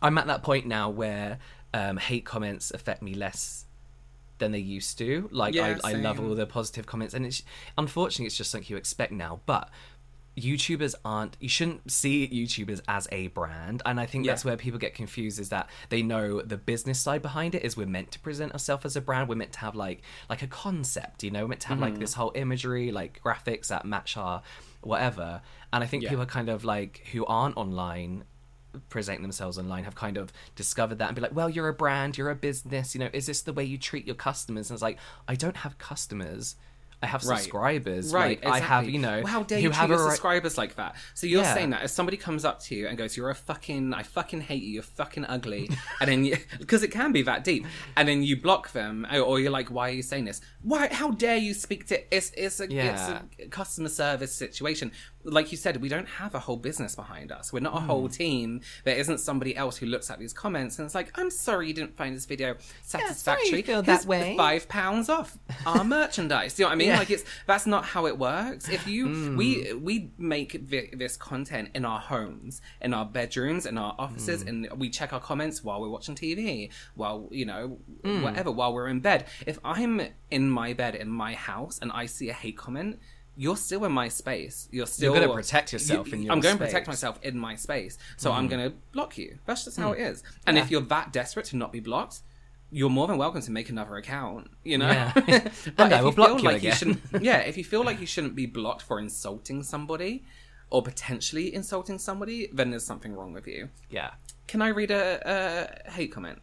[0.00, 1.38] I'm at that point now where
[1.74, 3.66] um, hate comments affect me less
[4.38, 5.28] than they used to.
[5.32, 7.42] Like, I, I love all the positive comments, and it's
[7.76, 9.40] unfortunately it's just something you expect now.
[9.46, 9.68] But
[10.36, 11.36] YouTubers aren't.
[11.40, 15.38] You shouldn't see YouTubers as a brand, and I think that's where people get confused.
[15.38, 18.84] Is that they know the business side behind it is we're meant to present ourselves
[18.84, 19.28] as a brand.
[19.28, 21.42] We're meant to have like like a concept, you know.
[21.42, 21.84] We're meant to have Mm-hmm.
[21.84, 24.42] like this whole imagery, like graphics that match our
[24.82, 25.40] whatever.
[25.72, 26.10] And I think Yeah.
[26.10, 28.24] people are kind of like who aren't online
[28.88, 32.18] presenting themselves online have kind of discovered that and be like, well, you're a brand,
[32.18, 34.68] you're a business, you know, is this the way you treat your customers?
[34.68, 36.56] And it's like, I don't have customers.
[37.04, 37.38] I have Right.
[37.38, 38.12] subscribers.
[38.12, 40.04] Right, Like, I have, you know, Well, how dare who you have treat a your
[40.06, 40.96] right- subscribers like that?
[41.12, 41.54] So you're Yeah.
[41.54, 44.40] saying that if somebody comes up to you and goes, "You're a fucking, I fucking
[44.42, 45.68] hate you, you're fucking ugly,"
[46.00, 49.20] and then you, because it can be that deep, and then you block them, or-
[49.20, 50.40] or you're like, "Why are you saying this?
[50.62, 50.88] Why?
[50.90, 52.14] How dare you speak to?
[52.16, 52.92] It's it's a Yeah.
[53.28, 54.92] it's a customer service situation."
[55.24, 57.52] Like you said, we don't have a whole business behind us.
[57.52, 58.12] We're not a whole Hmm.
[58.12, 58.60] team.
[58.84, 61.74] There isn't somebody else who looks at these comments and it's like, "I'm sorry you
[61.74, 63.62] didn't find this video satisfactory.
[63.62, 66.88] feel Here's that way." Five pounds off our merchandise." You know what I mean?
[66.88, 66.98] Yeah.
[66.98, 68.68] Like it's that's not how it works.
[68.68, 69.36] If you Mm.
[69.36, 74.44] we we make vi- this content in our homes, in our bedrooms, in our offices,
[74.44, 74.48] Mm.
[74.48, 78.22] and we check our comments while we're watching TV, while you know Mm.
[78.22, 79.26] whatever, while we're in bed.
[79.46, 82.98] If I'm in my bed in my house and I see a hate comment.
[83.36, 84.68] You're still in my space.
[84.70, 87.98] You're still gonna protect yourself in your I'm going to protect myself in my space.
[88.16, 88.34] So Mm.
[88.34, 89.38] I'm going to block you.
[89.46, 90.22] That's just how it is.
[90.46, 92.20] And if you're that desperate to not be blocked,
[92.70, 94.50] you're more than welcome to make another account.
[94.64, 95.12] You know, Yeah.
[95.76, 96.76] but And I if will you block feel you like you again.
[96.76, 100.24] shouldn't, yeah, if you feel like you shouldn't be blocked for insulting somebody
[100.70, 103.68] or potentially insulting somebody, then there's something wrong with you.
[103.90, 104.10] Yeah.
[104.46, 106.38] Can I read a, a hate comment?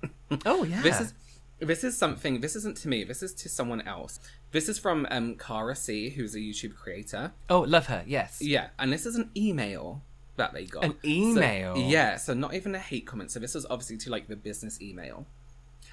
[0.45, 0.81] Oh, yeah.
[0.81, 1.13] This is
[1.59, 2.41] this is something.
[2.41, 3.03] This isn't to me.
[3.03, 4.19] This is to someone else.
[4.51, 7.31] This is from um, Cara C, who's a YouTube creator.
[7.49, 8.03] Oh, love her.
[8.05, 8.41] Yes.
[8.41, 10.01] Yeah, and this is an email
[10.35, 10.83] that they got.
[10.83, 11.77] An So- email?
[11.77, 13.31] yeah, so not even a hate comment.
[13.31, 15.25] So this was obviously to like the business email.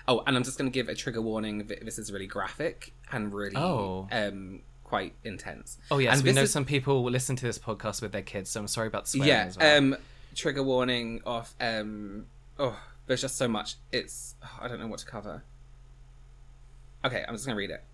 [0.09, 1.67] Oh, and I'm just going to give a trigger warning.
[1.69, 4.09] th- This is really graphic and really Oh.
[4.11, 5.77] um quite intense.
[5.91, 6.17] Oh, yes.
[6.17, 8.61] and we know is- some people will listen to this podcast with their kids, so
[8.61, 9.79] I'm sorry about the swearing Yeah, as well.
[9.79, 9.97] um
[10.35, 12.27] trigger warning of um
[12.59, 13.77] oh, there's just so much.
[13.93, 15.45] It's oh, I don't know what to cover.
[17.05, 17.85] Okay, I'm just going to read it.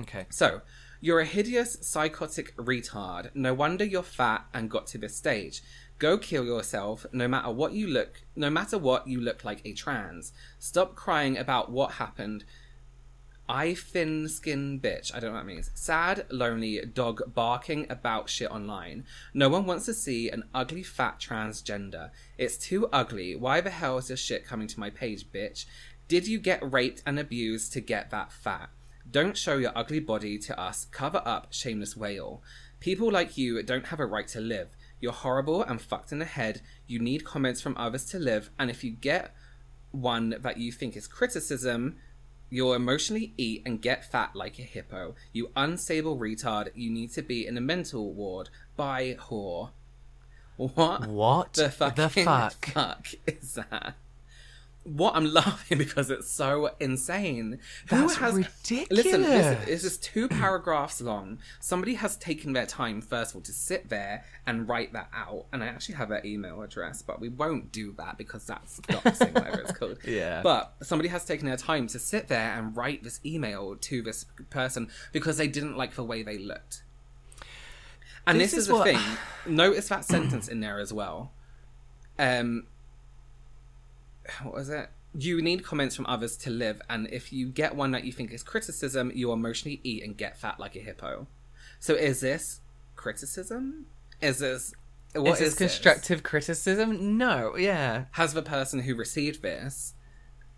[0.00, 0.26] Okay.
[0.30, 0.62] So,
[1.00, 3.30] you're a hideous, psychotic retard.
[3.34, 5.62] No wonder you're fat and got to this stage.
[5.98, 9.72] Go kill yourself, no matter what you look, no matter what you look like a
[9.72, 10.32] trans.
[10.58, 12.44] Stop crying about what happened.
[13.48, 15.14] I thin skin bitch.
[15.14, 15.70] I don't know what that means.
[15.74, 19.04] Sad, lonely dog barking about shit online.
[19.34, 22.10] No one wants to see an ugly fat transgender.
[22.38, 23.34] It's too ugly.
[23.34, 25.66] Why the hell is this shit coming to my page, bitch?
[26.06, 28.70] Did you get raped and abused to get that fat?
[29.12, 30.86] Don't show your ugly body to us.
[30.86, 32.42] Cover up, shameless whale.
[32.80, 34.74] People like you don't have a right to live.
[35.00, 36.62] You're horrible and fucked in the head.
[36.86, 38.50] You need comments from others to live.
[38.58, 39.34] And if you get
[39.90, 41.96] one that you think is criticism,
[42.48, 45.14] you'll emotionally eat and get fat like a hippo.
[45.32, 46.70] You unstable retard.
[46.74, 48.48] You need to be in a mental ward.
[48.76, 49.70] Bye, whore.
[50.56, 51.06] What?
[51.06, 52.64] What the the fuck?
[52.72, 53.94] fuck is that?
[54.84, 57.58] What I'm laughing because it's so insane.
[57.88, 59.04] That's Listen, ridiculous.
[59.04, 61.38] listen, this is two paragraphs long.
[61.60, 65.46] Somebody has taken their time, first of all, to sit there and write that out.
[65.52, 69.32] And I actually have their email address, but we won't do that because that's doxing,
[69.34, 69.98] whatever it's called.
[70.04, 70.42] Yeah.
[70.42, 74.24] But somebody has taken their time to sit there and write this email to this
[74.50, 76.82] person because they didn't like the way they looked.
[78.26, 79.00] And This this, is is, the thing.
[79.46, 81.32] Notice that sentence in there as well.
[82.18, 82.66] Um,
[84.42, 84.88] what was it?
[85.14, 88.32] You need comments from others to live, and if you get one that you think
[88.32, 91.26] is criticism, you emotionally eat and get fat like a hippo.
[91.78, 92.60] So is this
[92.96, 93.86] criticism?
[94.20, 94.74] Is this
[95.14, 97.18] what is this is constructive criticism?
[97.18, 97.56] No.
[97.56, 98.04] Yeah.
[98.12, 99.94] Has the person who received this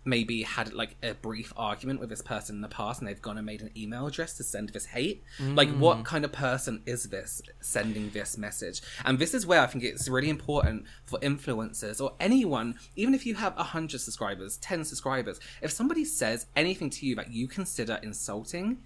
[0.05, 3.37] maybe had like a brief argument with this person in the past and they've gone
[3.37, 5.23] and made an email address to send this hate.
[5.39, 6.05] Like what mm.
[6.05, 8.81] kind of person is this sending this message?
[9.03, 13.25] And this is where i think it's really important for influencers or anyone even if
[13.25, 17.99] you have 100 subscribers 10 subscribers if somebody says anything to you that you consider
[18.03, 18.77] insulting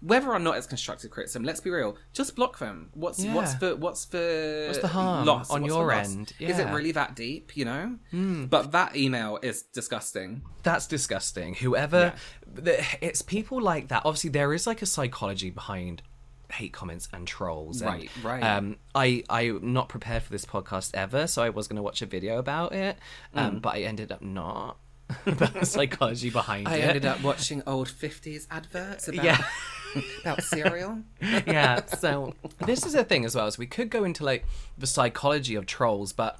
[0.00, 1.96] whether or not it's constructive criticism, let's be real.
[2.12, 2.90] Just block them.
[2.94, 3.58] What's what's Yeah.
[3.60, 5.50] the what's the What's the harm loss?
[5.50, 6.32] on What's your end?
[6.38, 7.56] Is it really that deep?
[7.56, 8.46] You know.
[8.48, 10.42] But that email is disgusting.
[10.62, 11.54] That's disgusting.
[11.54, 12.14] Whoever,
[12.46, 14.02] the, it's people like that.
[14.04, 16.02] Obviously, there is like a psychology behind
[16.50, 17.82] hate comments and trolls.
[17.82, 18.42] and, Right, right.
[18.42, 22.00] Um, I I'm not prepared for this podcast ever, so I was going to watch
[22.00, 22.96] a video about it,
[23.34, 23.62] um, Mm.
[23.62, 24.78] but I ended up not.
[25.24, 26.84] The psychology behind I it.
[26.84, 29.44] ended up watching old fifties adverts about Yeah.
[30.20, 30.98] about cereal.
[31.22, 34.44] yeah so this is a thing as well so we could go into like
[34.76, 36.38] the psychology of trolls but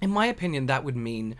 [0.00, 1.34] in my opinion that would mean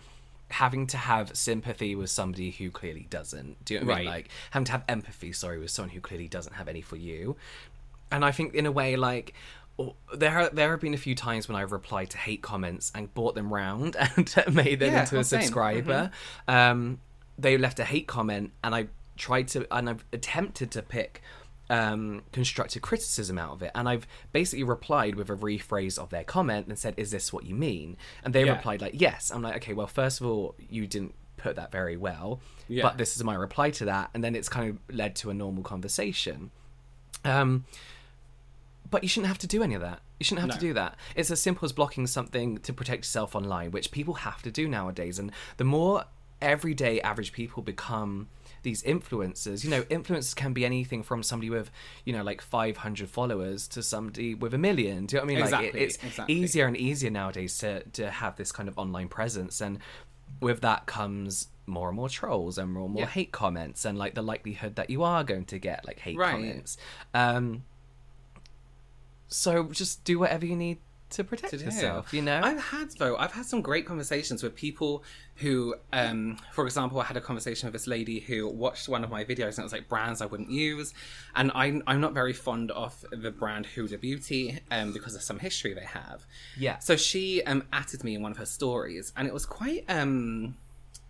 [0.48, 4.06] having to have sympathy with somebody who clearly doesn't do you know what i mean
[4.08, 7.36] like having to have empathy sorry with someone who clearly doesn't have any for you
[8.10, 9.32] and i think in a way like
[10.14, 13.34] there there have been a few times when I've replied to hate comments and brought
[13.34, 15.42] them round and made them Yeah, into oh, a same.
[15.42, 16.10] subscriber.
[16.48, 17.00] Um,
[17.38, 21.22] they left a hate comment and I tried to and I've attempted to pick
[21.70, 23.70] um, constructive criticism out of it.
[23.76, 27.44] And I've basically replied with a rephrase of their comment and said, Is this what
[27.44, 27.96] you mean?
[28.24, 28.56] And they Yeah.
[28.56, 29.30] replied, like, Yes.
[29.32, 32.40] I'm like, Okay, well, first of all, you didn't put that very well.
[32.68, 32.82] Yeah.
[32.82, 34.10] But this is my reply to that.
[34.14, 36.50] And then it's kind of led to a normal conversation.
[37.24, 37.64] Um,
[38.90, 40.00] but you shouldn't have to do any of that.
[40.18, 40.54] You shouldn't have No.
[40.54, 40.96] to do that.
[41.14, 44.68] It's as simple as blocking something to protect yourself online, which people have to do
[44.68, 45.18] nowadays.
[45.18, 46.04] And the more
[46.42, 48.28] everyday average people become
[48.62, 51.70] these influencers, you know, influencers can be anything from somebody with,
[52.04, 55.06] you know, like 500 followers to somebody with a million.
[55.06, 55.40] Do you know what I mean?
[55.40, 56.34] like, Exactly, it, it's exactly.
[56.34, 59.60] easier and easier nowadays to, to have this kind of online presence.
[59.60, 59.78] And
[60.40, 63.08] with that comes more and more trolls and more and more Yeah.
[63.08, 66.32] hate comments and like the likelihood that you are going to get like hate Right.
[66.32, 66.76] comments.
[67.14, 67.64] Um,
[69.30, 70.78] so just do whatever you need
[71.10, 72.14] to protect to yourself.
[72.14, 73.16] You know, I've had though.
[73.16, 75.02] I've had some great conversations with people
[75.36, 79.10] who, um, for example, I had a conversation with this lady who watched one of
[79.10, 80.94] my videos and it was like brands I wouldn't use,
[81.34, 85.38] and I'm I'm not very fond of the brand Huda Beauty, um, because of some
[85.38, 86.24] history they have.
[86.56, 86.78] Yeah.
[86.78, 90.56] So she um added me in one of her stories, and it was quite um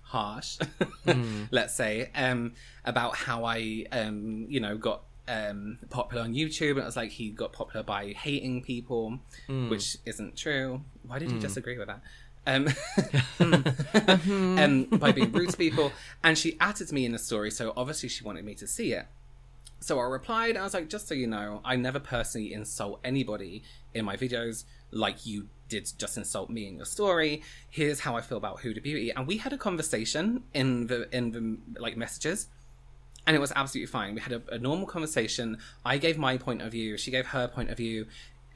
[0.02, 0.58] harsh,
[1.50, 2.52] let's say, um,
[2.84, 7.10] about how I um you know got um popular on YouTube, and it was like
[7.10, 9.18] he got popular by hating people,
[9.68, 10.82] which isn't true.
[11.06, 12.02] Why did you disagree with that?
[12.46, 12.68] Um,
[14.58, 15.92] um, by being rude to people,
[16.24, 19.06] and she added me in the story, so obviously she wanted me to see it.
[19.82, 23.62] So I replied, I was like, just so you know, I never personally insult anybody
[23.94, 27.42] in my videos like you did just insult me in your story.
[27.70, 29.10] Here's how I feel about Huda Beauty.
[29.10, 32.48] And we had a conversation in the in the like messages.
[33.30, 34.16] And it was absolutely fine.
[34.16, 35.58] We had a, a normal conversation.
[35.84, 38.08] I gave my point of view, she gave her point of view.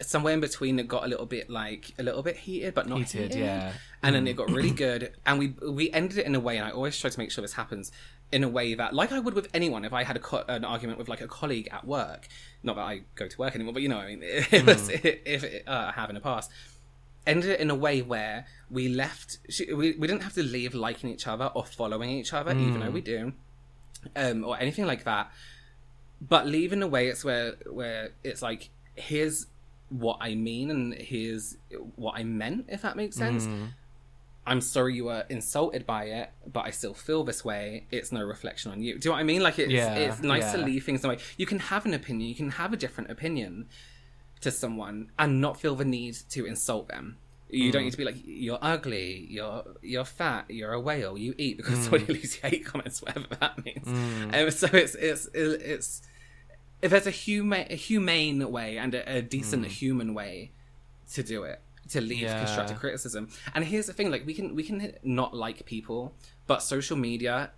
[0.03, 2.99] Somewhere in between it got a little bit like a little bit heated, but not
[2.99, 3.39] Heated, heated.
[3.39, 3.73] yeah.
[4.03, 4.31] And then mm.
[4.31, 5.13] it got really good.
[5.25, 7.41] And we we ended it in a way, and I always try to make sure
[7.41, 7.93] this happens
[8.33, 10.65] in a way that, like I would with anyone, if I had a co- an
[10.65, 12.27] argument with like a colleague at work,
[12.65, 15.21] not that I go to work anymore, but you know, I mean, it was mm.
[15.25, 16.51] if it, uh, I have in the past,
[17.25, 19.39] ended it in a way where we left.
[19.49, 22.81] She, we we didn't have to leave liking each other or following each other, even
[22.81, 22.95] though mm.
[22.95, 23.33] we do,
[24.17, 25.31] um, or anything like that.
[26.21, 29.47] But leave in a way it's where where it's like here's
[29.91, 31.57] what I mean and here's
[31.97, 33.47] what I meant, if that makes sense.
[34.47, 37.87] I'm sorry you were insulted by it, but I still feel this way.
[37.91, 38.99] It's no reflection on you.
[38.99, 39.43] Do you know what I mean?
[39.43, 41.19] Like it's Yeah, it's nice to leave things away.
[41.39, 43.69] You can have an opinion, you can have a different opinion
[44.43, 47.17] to someone and not feel the need to insult them.
[47.55, 47.73] You Mm.
[47.73, 51.57] don't need to be like you're ugly, you're you're fat, you're a whale, you eat
[51.57, 51.83] because Mm.
[51.85, 53.87] somebody leaves you hate comments, whatever that means.
[54.35, 56.03] Um, so it's it's it's
[56.83, 60.53] if there's a humane a humane way and a, a decent human way
[61.13, 62.23] to do it to leave Mm.
[62.33, 62.39] Yeah.
[62.45, 66.15] constructive criticism and here's the thing like we can we can not like people
[66.47, 67.51] but social media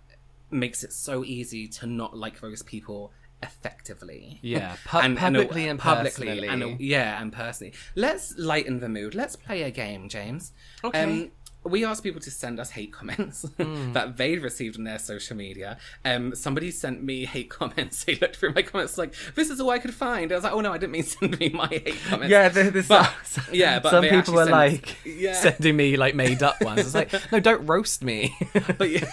[0.51, 3.11] makes it so easy to not like those people
[3.43, 6.77] effectively Yeah, pu- publicly and publicly and personally.
[6.79, 11.03] yeah and personally let's lighten the mood let's play a game james Okay.
[11.03, 11.31] um,
[11.63, 13.91] we asked people to send us hate comments Hmm.
[13.91, 15.77] that they'd received on their social media.
[16.05, 18.03] Um, somebody sent me hate comments.
[18.05, 20.53] They looked through my comments like, "This is all I could find." I was like,
[20.53, 23.79] "Oh no, I didn't mean send me my hate comments." Yeah, the, But- some, yeah,
[23.79, 25.33] but some people were like Yeah.
[25.33, 26.79] sending me like made up ones.
[26.79, 28.33] It's like, no, don't roast me.
[28.77, 29.09] but yeah.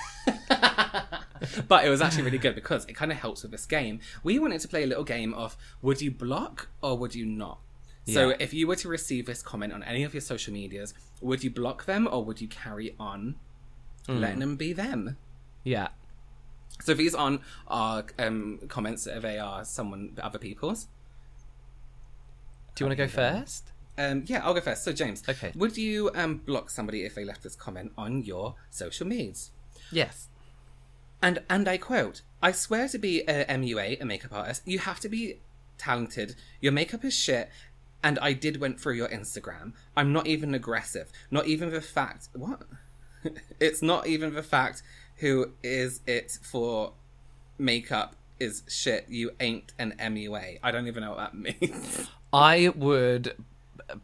[1.68, 4.00] but it was actually really good because it kind of helps with this game.
[4.22, 7.58] We wanted to play a little game of would you block or would you not?
[8.06, 8.36] So Yeah.
[8.38, 11.50] if you were to receive this comment on any of your social medias, would you
[11.50, 13.36] block them or would you carry on
[14.06, 14.18] Hmm.
[14.18, 15.16] letting them be them?
[15.64, 15.88] Yeah.
[16.82, 20.88] So if these aren't our um, comments, they are someone, other people's.
[22.74, 23.70] Do you want to go first?
[23.96, 24.82] Um, yeah, I'll go first.
[24.84, 25.52] So James, Okay.
[25.54, 29.52] would you um, block somebody if they left this comment on your social medias?
[29.92, 30.28] Yes.
[31.24, 35.00] And and I quote: "I swear to be a MUA, a makeup artist, you have
[35.00, 35.40] to be
[35.78, 36.36] talented.
[36.60, 37.48] Your makeup is shit."
[38.02, 39.72] And I did went through your Instagram.
[39.96, 41.10] I'm not even aggressive.
[41.30, 42.64] Not even the fact what?
[43.58, 44.82] it's not even the fact
[45.16, 46.92] who is it for
[47.56, 49.06] makeup is shit.
[49.08, 50.58] You ain't an MUA.
[50.62, 52.10] I don't even know what that means.
[52.34, 53.34] I would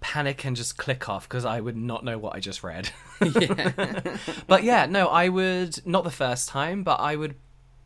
[0.00, 2.90] panic and just click off because I would not know what I just read.
[3.20, 4.16] yeah.
[4.46, 7.34] but yeah, no, I would not the first time, but I would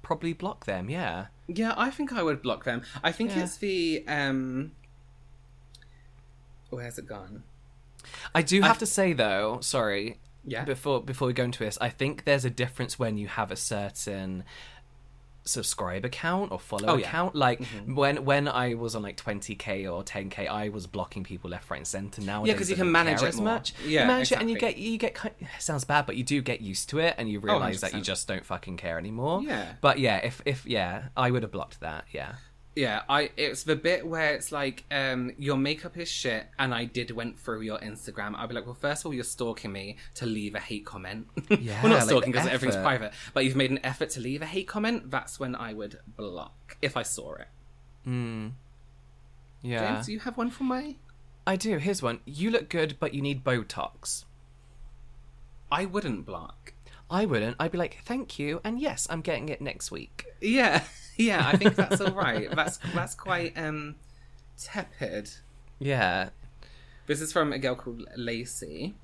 [0.03, 0.90] probably block them.
[0.90, 1.26] Yeah.
[1.47, 2.82] Yeah, I think I would block them.
[3.03, 3.42] I think Yeah.
[3.45, 4.72] it's the um
[6.70, 7.42] where's it gone?
[8.34, 10.64] I do have to say though, sorry, Yeah.
[10.64, 13.57] before before we go into this, I think there's a difference when you have a
[13.57, 14.45] certain
[15.45, 17.07] subscribe account or follow Oh, yeah.
[17.07, 17.34] account.
[17.34, 17.95] Like mm-hmm.
[17.95, 21.78] when when I was on like 20k or 10k, I was blocking people left, right,
[21.78, 22.22] and center.
[22.22, 23.45] Now, yeah, because you can manage it as more.
[23.45, 23.74] much.
[23.84, 25.16] Yeah, you manage it, and you get you get.
[25.59, 28.01] sounds bad, but you do get used to it, and you oh, realize that you
[28.01, 29.42] just don't fucking care anymore.
[29.42, 29.72] Yeah.
[29.80, 32.05] But yeah, if if yeah, I would have blocked that.
[32.12, 32.34] Yeah.
[32.76, 36.86] Yeah, I it's the bit where it's like, um, your makeup is shit and I
[36.86, 38.34] did went through your Instagram.
[38.36, 41.28] I'd be like, well, first of all, you're stalking me to leave a hate comment.
[41.60, 44.42] Yeah, well, not like stalking because everything's private, but you've made an effort to leave
[44.42, 45.10] a hate comment.
[45.10, 47.48] That's when I would block if I saw it.
[49.62, 49.94] Yeah.
[49.94, 50.98] James, do you have one for me?
[51.46, 51.78] I do.
[51.78, 52.20] Here's one.
[52.24, 54.24] You look good, but you need Botox.
[55.70, 56.74] I wouldn't block.
[57.10, 57.56] I wouldn't.
[57.60, 60.24] I'd be like, thank you, and yes, I'm getting it next week.
[60.40, 60.82] Yeah,
[61.16, 62.50] yeah, I think that's all right.
[62.50, 63.96] That's that's quite um
[64.58, 65.30] tepid.
[65.78, 66.30] Yeah.
[67.06, 68.94] This is from a girl called Lacey,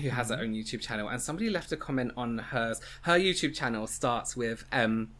[0.00, 2.80] who has her own YouTube channel, and somebody left a comment on hers.
[3.02, 5.10] Her YouTube channel starts with um,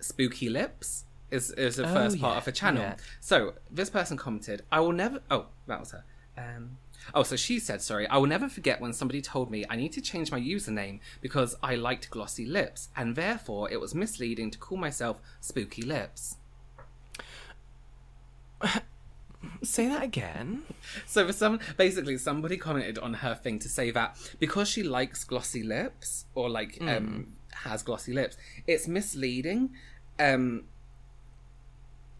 [0.00, 2.82] "spooky lips" is is the Oh, first part of her channel.
[2.82, 2.96] yeah.
[3.20, 6.04] So this person commented, "I will never." Oh, that was her.
[6.36, 6.76] Um,
[7.14, 9.92] oh, so she said, "Sorry, I will never forget when somebody told me I need
[9.92, 14.58] to change my username because I liked glossy lips, and therefore it was misleading to
[14.58, 16.36] call myself Spooky Lips."
[19.62, 20.62] Say that again.
[21.06, 25.24] So for some, basically, somebody commented on her thing to say that because she likes
[25.24, 27.34] glossy lips or like um
[27.64, 28.36] has glossy lips,
[28.66, 29.70] it's misleading
[30.18, 30.64] um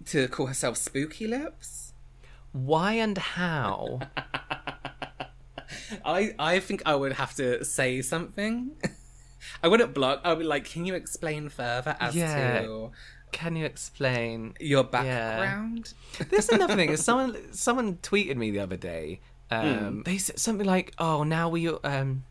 [0.07, 1.95] to call herself spooky lips.
[2.53, 4.01] Why and how?
[6.05, 8.73] I I think I would have to say something.
[9.63, 10.21] I wouldn't block.
[10.25, 12.61] I would be like, can you explain further as Yeah.
[12.63, 12.91] to
[13.33, 14.55] Can you explain?
[14.61, 15.95] your background?
[16.31, 16.91] This is another thing.
[16.91, 19.21] Is someone someone tweeted me the other day.
[19.51, 22.25] Um, They said something like, "Oh, now we um,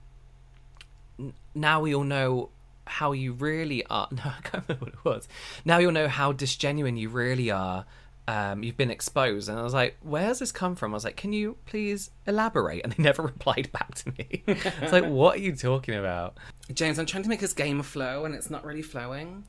[1.20, 2.50] n- now we all know
[2.88, 5.28] how you really are." No, I can't remember what it was.
[5.66, 7.86] Now you'll know how disgenuine you really are.
[8.32, 11.18] Um, you've been exposed, and I was like, "Where's this come from?" I was like,
[11.18, 14.44] "Can you please elaborate?" And they never replied back to me.
[14.48, 16.38] it's like, "What are you talking about?"
[16.74, 19.44] James, I'm trying to make this game flow, and it's not really flowing.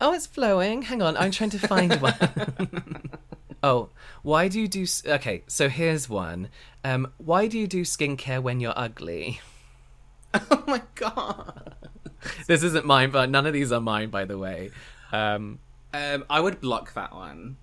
[0.00, 0.82] Oh, it's flowing.
[0.82, 3.10] Hang on, I'm trying to find one.
[3.62, 3.90] oh,
[4.22, 4.84] why do you do?
[5.06, 6.48] Okay, so here's one.
[6.82, 9.40] Um, why do you do skincare when you're ugly?
[10.50, 11.76] Oh my god.
[12.48, 14.72] This isn't mine, but none of these are mine, by the way.
[15.12, 15.60] Um,
[15.92, 17.58] Um, I would block that one.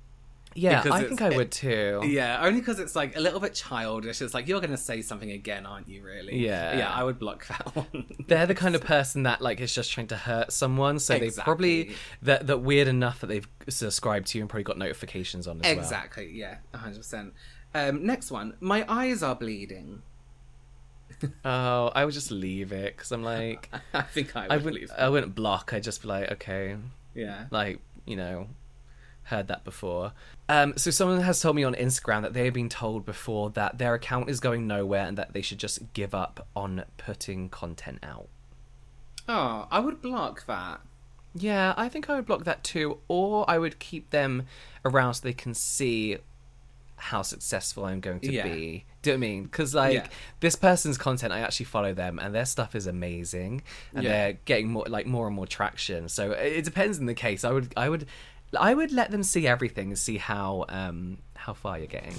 [0.54, 2.02] Yeah, Because I think I would too.
[2.04, 4.22] Yeah, only because it's like a little bit childish.
[4.22, 6.04] It's like you're going to say something again, aren't you?
[6.04, 6.38] Really?
[6.40, 6.78] Yeah.
[6.78, 8.06] Yeah, I would block that one.
[8.28, 11.36] They're the kind of person that like is just trying to hurt someone, so they've
[11.38, 11.92] probably
[12.22, 15.64] that that weird enough that they've subscribed to you and probably got notifications on as
[15.76, 15.84] well.
[15.84, 16.30] exactly.
[16.34, 17.34] Yeah, hundred percent.
[17.74, 18.56] Um, next one.
[18.60, 20.02] My eyes are bleeding.
[21.46, 24.64] Oh, I would just leave it because I'm like, I think I would I leave.
[24.66, 25.72] wouldn't, I wouldn't block.
[25.74, 26.76] I'd just be like, okay,
[27.14, 27.46] Yeah.
[27.52, 28.48] like you know
[29.24, 30.12] heard that before
[30.50, 33.94] um so someone has told me on instagram that they've been told before that their
[33.94, 38.28] account is going nowhere and that they should just give up on putting content out
[39.30, 40.82] Oh, I would block that.
[41.36, 44.44] yeah i think i would block that too or i would keep them
[44.84, 46.18] around so they can see
[46.98, 48.44] how successful i'm going to Yeah.
[48.44, 50.08] be do you know what i mean because like Yeah.
[50.42, 53.62] this person's content i actually follow them and their stuff is amazing
[53.96, 54.10] and Yeah.
[54.10, 57.44] they're getting more like more and more traction so it it depends on the case
[57.46, 58.08] i would i would
[58.60, 62.16] i would let them see everything and see how um how far you're getting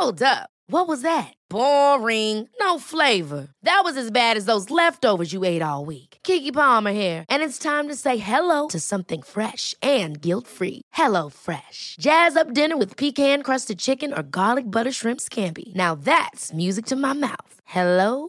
[0.00, 0.48] Hold up.
[0.66, 1.34] What was that?
[1.50, 2.48] Boring.
[2.58, 3.48] No flavor.
[3.64, 6.16] That was as bad as those leftovers you ate all week.
[6.24, 10.80] Keke Palmer here, and it's time to say hello to something fresh and guilt-free.
[10.92, 11.96] Hello Fresh.
[12.00, 15.74] Jazz up dinner with pecan-crusted chicken or garlic butter shrimp scampi.
[15.74, 17.52] Now that's music to my mouth.
[17.66, 18.28] Hello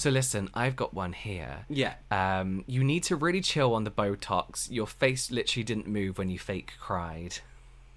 [0.00, 1.66] So listen, I've got one here.
[1.68, 1.92] Yeah.
[2.10, 4.70] Um, you need to really chill on the Botox.
[4.70, 7.36] Your face literally didn't move when you fake cried.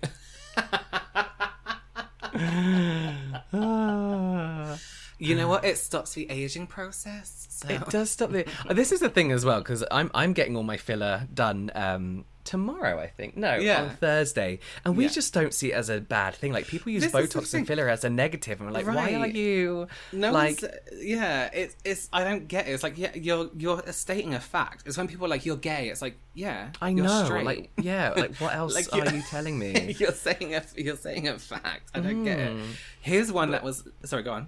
[5.20, 5.64] You know what?
[5.64, 7.47] It stops the aging process.
[7.49, 7.70] So.
[7.70, 8.45] It does stop the.
[8.72, 12.26] This is the thing as well because I'm I'm getting all my filler done um,
[12.43, 12.99] tomorrow.
[12.99, 13.83] I think no Yeah.
[13.83, 15.09] on Thursday, and we Yeah.
[15.11, 16.51] just don't see it as a bad thing.
[16.53, 19.27] Like people use This Botox and filler as a negative, and we're like, why are
[19.27, 20.61] you No, like?
[20.61, 22.09] one's, yeah, it's it's.
[22.13, 22.71] I don't get it.
[22.71, 24.83] It's like yeah, you're you're stating a fact.
[24.85, 25.89] It's when people are like you're gay.
[25.89, 27.45] It's like yeah, I you're know, straight.
[27.45, 29.95] like yeah, like what else Like, are you telling me?
[29.99, 31.89] you're saying a you're saying a fact.
[31.93, 32.53] I don't get it.
[32.55, 32.63] Mm.
[33.01, 34.23] Here's one that was sorry.
[34.23, 34.47] Go on.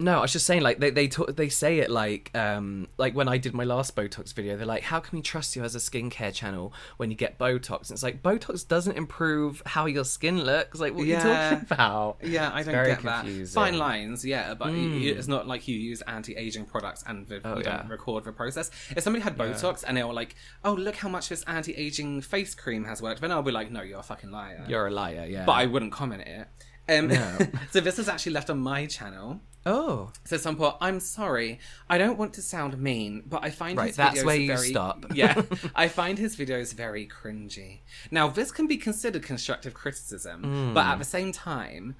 [0.00, 3.14] No, I was just saying, like they they talk, they say it like um like
[3.14, 5.74] when I did my last Botox video, they're like, how can we trust you as
[5.74, 7.82] a skincare channel when you get Botox?
[7.82, 10.80] And it's like Botox doesn't improve how your skin looks.
[10.80, 12.16] Like what are you talking about?
[12.22, 13.24] Yeah, I It's don't get that.
[13.24, 13.54] confusing.
[13.54, 17.40] Fine lines, yeah, but you- you- it's not like you use anti-aging products and the,
[17.44, 17.78] Oh, you yeah.
[17.78, 18.70] don't record the process.
[18.96, 20.34] If somebody had Botox and they were like,
[20.64, 23.82] "Oh, look how much this anti-aging face cream has worked," then I'll be like, "No,
[23.82, 25.44] you're a fucking liar." You're a liar, yeah.
[25.44, 26.48] but I wouldn't comment it.
[26.88, 27.38] Um, No.
[27.70, 29.40] so this was actually left on my channel.
[29.66, 31.58] Oh, So some point, I'm sorry,
[31.88, 34.46] I don't want to sound mean, but I find Right, his that's videos where you
[34.46, 35.06] very, stop.
[35.14, 35.42] yeah,
[35.74, 37.78] I find his videos very cringy.
[38.10, 40.74] Now, this can be considered constructive criticism, Hmm.
[40.74, 41.96] but at the same time,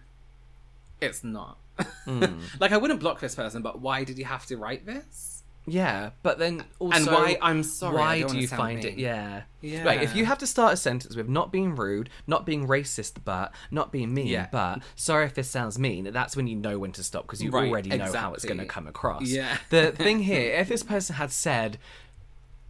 [1.00, 1.58] it's not.
[2.04, 2.24] Hmm.
[2.60, 5.39] like, I wouldn't block this person, but why did you have to write this?
[5.70, 6.10] Yeah.
[6.22, 8.98] But then also, And why- I'm sorry, I Why do you find it?
[8.98, 9.42] Yeah.
[9.60, 9.84] Yeah.
[9.84, 10.02] Right.
[10.02, 13.52] If you have to start a sentence with not being rude, not being racist, but
[13.70, 14.48] not being mean, Yeah.
[14.50, 17.50] but sorry if this sounds mean, that's when you know when to stop because you
[17.50, 19.22] Right, already know how it's going to come across.
[19.28, 19.58] Yeah.
[19.70, 21.78] The thing here, if this person had said,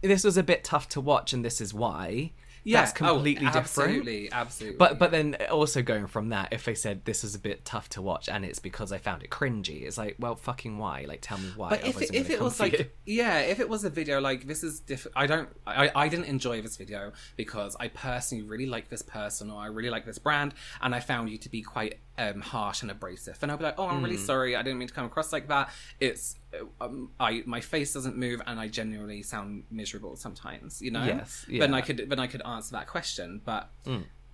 [0.01, 2.31] "This was a bit tough to watch, and this is why,"
[2.63, 3.89] Yeah, that's oh, completely oh, different.
[3.89, 4.77] Absolutely, absolutely.
[4.77, 7.89] But but then also going from that, if they said this is a bit tough
[7.89, 11.05] to watch and it's because I found it cringy, it's like, well, fucking why?
[11.07, 11.69] Like, tell me why.
[11.69, 12.65] But if it, if it was you.
[12.65, 16.07] like yeah, if it was a video like this is diff- I don't I I
[16.07, 20.05] didn't enjoy this video because I personally really like this person or I really like
[20.05, 23.57] this brand and I found you to be quite um harsh and abrasive and I'll
[23.57, 24.03] be like oh I'm Hmm.
[24.05, 25.69] really sorry I didn't mean to come across like that
[25.99, 26.35] it's
[26.79, 31.45] um, I my face doesn't move and I genuinely sound miserable sometimes you know Yes,
[31.47, 31.65] then yeah.
[31.67, 31.73] Hmm.
[31.75, 33.69] I could then I could answer that question but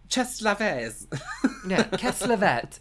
[0.09, 1.05] Chest Lavez.
[1.67, 2.79] Yeah, Keslevet.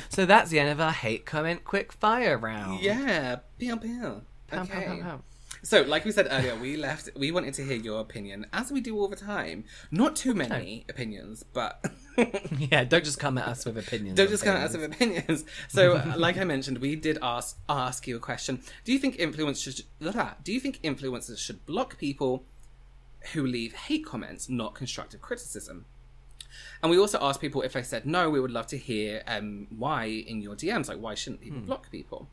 [0.08, 2.80] so that's the end of our hate comment quick fire round.
[2.82, 4.22] yeah, pew pew.
[4.48, 4.84] Pow, Okay.
[4.86, 5.20] pow, pow, pow.
[5.62, 7.08] So, like we said earlier, we left.
[7.16, 9.64] We wanted to hear your opinion, as we do all the time.
[9.90, 11.84] Not too many opinions, but
[12.58, 14.16] Yeah, don't just come at us with opinions.
[14.16, 15.44] don't on just come at us with opinions.
[15.68, 18.60] So, uh, like I mentioned, we did ask ask you a question.
[18.84, 22.44] Do you think influencers should, do you think influencers should block people
[23.32, 25.84] who leave hate comments, not constructive criticism?
[26.82, 29.66] And we also asked people if they said no, we would love to hear um,
[29.70, 30.88] why in your DMs.
[30.88, 32.28] Like, why shouldn't people block people?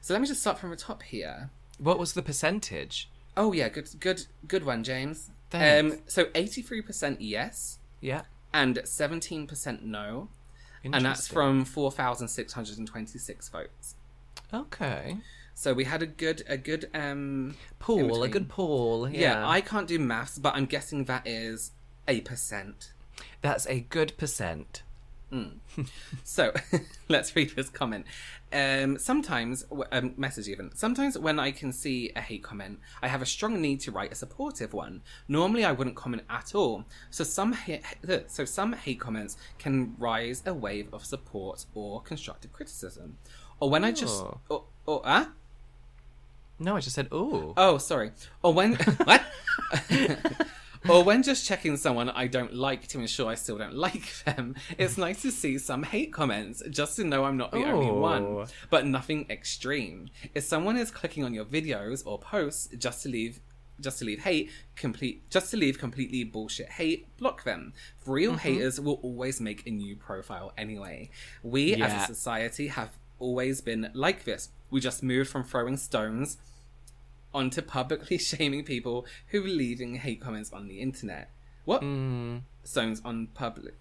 [0.00, 1.50] So let me just start from the top here.
[1.78, 3.10] What was the percentage?
[3.36, 5.30] Oh yeah, good, good, good one, James.
[5.50, 5.94] Thanks.
[5.94, 8.22] Um, so eighty-three percent yes Yeah.
[8.52, 10.28] And seventeen percent no,
[10.84, 13.94] and that's from four thousand six hundred and twenty-six votes.
[14.52, 15.16] Okay.
[15.54, 19.08] So we had a good a good um Pool, a good pool.
[19.08, 19.20] Yeah.
[19.20, 21.72] Yeah, I can't do maths, but I'm guessing that is
[22.06, 22.92] a percent.
[23.40, 24.82] That's a good percent.
[26.24, 26.52] So
[27.08, 28.06] let's read this comment.
[28.52, 30.70] Um, sometimes, um, message even.
[30.74, 34.12] Sometimes when I can see a hate comment, I have a strong need to write
[34.12, 35.02] a supportive one.
[35.28, 36.84] Normally, I wouldn't comment at all.
[37.10, 37.82] So some ha-
[38.28, 43.18] so some hate comments can rise a wave of support or constructive criticism.
[43.60, 44.40] Or when I just Oh.
[44.48, 45.32] or, or ah
[46.58, 47.52] No, I just said ooh.
[47.56, 48.12] Oh, sorry.
[48.42, 48.74] Or when
[49.04, 49.22] what?
[50.90, 54.54] Or when just checking someone I don't like to ensure I still don't like them.
[54.78, 58.00] It's nice to see some hate comments just to know I'm not the only Oh.
[58.00, 60.08] one, but nothing extreme.
[60.34, 63.40] If someone is clicking on your videos or posts just to leave
[63.78, 67.74] just to leave hate, complete just to leave completely bullshit hate, block them.
[68.06, 68.38] Real Mm-hmm.
[68.38, 71.10] haters will always make a new profile anyway.
[71.42, 74.48] We as a society have always been like this.
[74.70, 76.38] We just moved from throwing stones
[77.34, 81.30] onto publicly shaming people who are leaving hate comments on the internet.
[81.64, 81.82] What?
[81.82, 82.42] Mm.
[82.64, 83.74] Stones on public.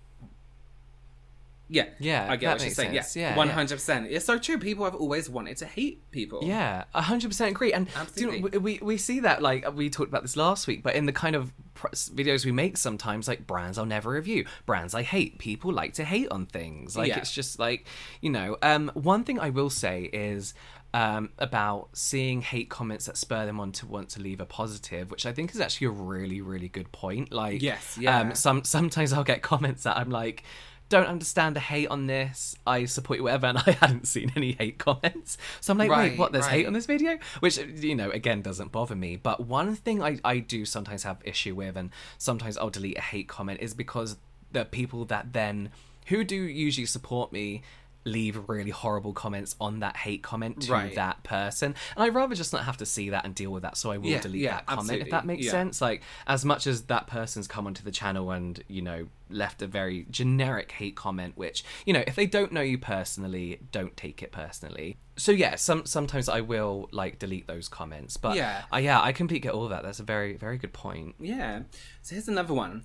[1.67, 2.93] Yeah, Yeah, I get what you're saying.
[2.93, 3.15] sense.
[3.15, 3.53] Yeah, Yeah, one yeah.
[3.55, 4.05] hundred percent.
[4.11, 4.59] It's so true.
[4.59, 6.41] People have always wanted to hate people.
[6.43, 7.73] Yeah, hundred percent agree.
[7.73, 8.01] And do you know,
[8.33, 8.59] Absolutely.
[8.59, 11.35] we we see that like we talked about this last week, but in the kind
[11.35, 15.39] of videos we make sometimes, like brands I'll never review, brands I hate.
[15.39, 16.95] People like to hate on things.
[16.95, 17.17] Like Yeah.
[17.17, 17.87] it's just like
[18.21, 18.57] you know.
[18.61, 20.53] Um, one thing I will say is.
[20.95, 25.11] Um, about seeing hate comments that spur them on to want to leave a positive,
[25.11, 27.33] which I think is actually a really, really good point.
[27.33, 28.21] Like, Yes, yeah.
[28.21, 30.43] Um, some sometimes I'll get comments that I'm like,
[30.87, 32.55] don't understand the hate on this.
[32.65, 35.37] I support you, whatever, and I hadn't seen any hate comments.
[35.59, 36.31] So I'm like, Right, wait, what?
[36.31, 39.17] There's hate on this video, which you know, again, doesn't bother me.
[39.17, 43.01] But one thing I I do sometimes have issue with, and sometimes I'll delete a
[43.01, 44.17] hate comment, is because
[44.51, 45.71] the people that then
[46.07, 47.63] who do usually support me
[48.05, 50.93] leave really horrible comments on that hate comment to Right.
[50.95, 53.75] that person and i'd rather just not have to see that and deal with that
[53.77, 55.51] so i will Yeah, delete yeah, that comment absolutely, if that makes yeah.
[55.51, 59.63] sense like as much as that person's come onto the channel and you know left
[59.63, 63.97] a very generic hate comment which you know if they don't know you personally don't
[63.97, 68.61] take it personally so yeah some sometimes i will like delete those comments but Yeah.
[68.71, 71.61] uh, yeah i completely get all of that that's a very very good point Yeah.
[72.03, 72.83] So here's another one.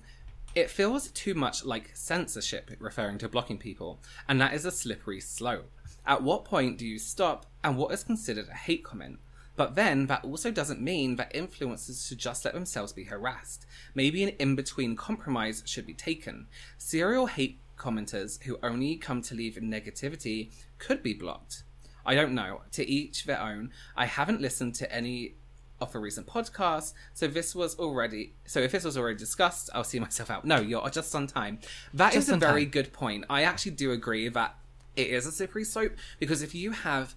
[0.53, 5.21] It feels too much like censorship, referring to blocking people, and that is a slippery
[5.21, 5.71] slope.
[6.05, 9.19] At what point do you stop, and what is considered a hate comment?
[9.55, 13.65] But then that also doesn't mean that influencers should just let themselves be harassed.
[13.95, 16.47] Maybe an in between compromise should be taken.
[16.77, 21.63] Serial hate commenters who only come to leave negativity could be blocked.
[22.05, 22.63] I don't know.
[22.71, 23.71] To each their own.
[23.95, 25.35] I haven't listened to any
[25.81, 28.33] of a recent podcast, so this was already.
[28.45, 30.45] So if this was already discussed, I'll see myself out.
[30.45, 31.59] No, you're just on time.
[31.93, 32.71] That is Just a very time.
[32.71, 33.25] good point.
[33.29, 34.55] I actually do agree that
[34.95, 37.15] it is a slippery slope because if you have.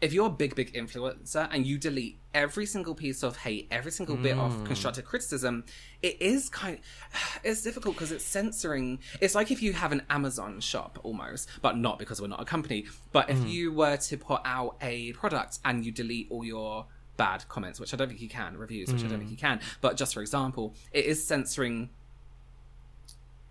[0.00, 3.92] If you're a big, big influencer and you delete every single piece of hate, every
[3.92, 4.40] single bit Hmm.
[4.40, 5.62] of constructive criticism,
[6.02, 6.80] it is kind.
[7.44, 8.98] It's difficult because it's censoring.
[9.20, 12.44] It's like if you have an Amazon shop almost, but not because we're not a
[12.44, 12.86] company.
[13.12, 13.36] But Hmm.
[13.44, 16.86] if you were to put out a product and you delete all your
[17.24, 19.60] bad comments, which I don't think you can, reviews, which I don't think you can,
[19.80, 21.90] but just for example, it is censoring.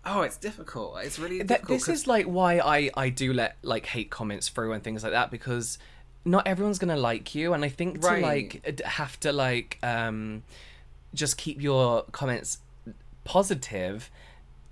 [0.04, 0.98] Oh, it's difficult.
[1.04, 1.68] It's really difficult.
[1.68, 5.02] this 'cause- is like why I I do let like hate comments through and things
[5.04, 5.78] like that because
[6.24, 8.22] not everyone's gonna like you, and I think to Right.
[8.22, 10.42] like have to like um
[11.14, 12.58] just keep your comments
[13.24, 14.10] positive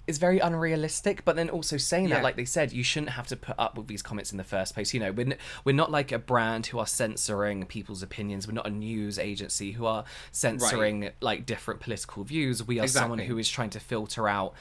[0.07, 1.25] is very unrealistic.
[1.25, 2.17] But then also saying Yeah.
[2.17, 4.45] that, like they said, you shouldn't have to put up with these comments in the
[4.45, 4.93] first place.
[4.95, 8.47] You know, we're n- we're not like a brand who are censoring people's opinions.
[8.49, 12.67] We're not a news agency who are censoring like different political views.
[12.67, 14.55] We are someone who is trying to filter out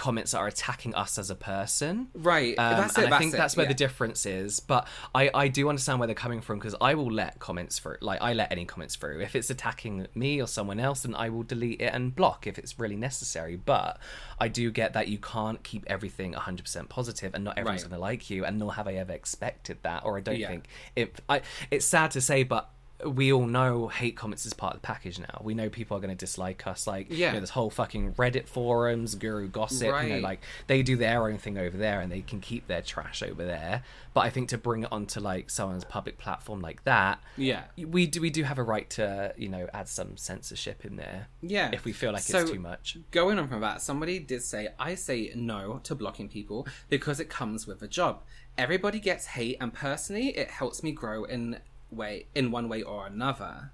[0.00, 2.08] comments that are attacking us as a person.
[2.14, 3.68] Right, Um, that's and I that's think it, that's where yeah.
[3.68, 4.58] the difference is.
[4.58, 7.98] But I, I do understand where they're coming from because I will let comments through.
[8.00, 9.20] Like, I let any comments through.
[9.20, 12.58] If it's attacking me or someone else, then I will delete it and block if
[12.58, 13.56] it's really necessary.
[13.56, 13.98] But
[14.40, 17.90] I do get that you can't keep everything 100% positive and not everyone's Right.
[17.90, 18.44] going to like you.
[18.46, 20.04] And nor have I ever expected that.
[20.04, 20.48] Or I don't Yeah.
[20.48, 20.64] think
[20.96, 21.20] it.
[21.28, 22.70] I, it's sad to say, but
[23.06, 25.40] we all know hate comments is part of the package now.
[25.42, 26.86] We know people are going to dislike us.
[26.86, 27.28] Like, Yeah.
[27.28, 30.22] you know, this whole fucking Reddit forums, Guru Gossip, you know, Right.
[30.22, 33.44] like they do their own thing over there and they can keep their trash over
[33.44, 33.82] there.
[34.12, 37.64] But I think to bring it onto like someone's public platform like that, Yeah.
[37.76, 41.28] we do we do have a right to you know add some censorship in there.
[41.42, 41.70] Yeah.
[41.72, 42.98] if we feel like So, it's too much.
[43.12, 47.28] Going on from that, somebody did say, I say no to blocking people because it
[47.28, 48.22] comes with a job.
[48.58, 51.60] Everybody gets hate, and personally, it helps me grow in
[51.90, 53.70] way in one way or another.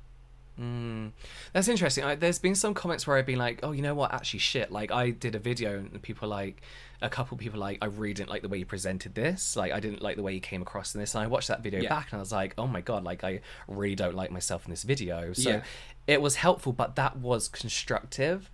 [0.56, 1.08] Hmm.
[1.52, 2.02] That's interesting.
[2.04, 4.14] I, there's been some comments where I've been like, "Oh, you know what?
[4.14, 6.62] Actually, shit." Like, I did a video, and people like,
[7.02, 9.54] a couple people like, "I really didn't like the way you presented this.
[9.54, 11.62] Like, I didn't like the way you came across in this." And I watched that
[11.62, 11.90] video Yeah.
[11.90, 13.04] back, and I was like, "Oh my god!
[13.04, 15.62] Like, I really don't like myself in this video." So Yeah.
[16.06, 18.50] it was helpful, but that was constructive.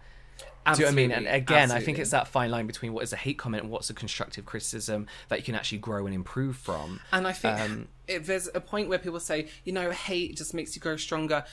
[0.65, 1.11] Do you know what I mean?
[1.11, 3.65] And Absolutely, again, I think it's that fine line between what is a hate comment
[3.65, 7.01] and what's a constructive criticism that you can actually grow and improve from.
[7.13, 10.55] And I think Um, if there's a point where people say, you know, hate just
[10.55, 11.45] makes you grow stronger,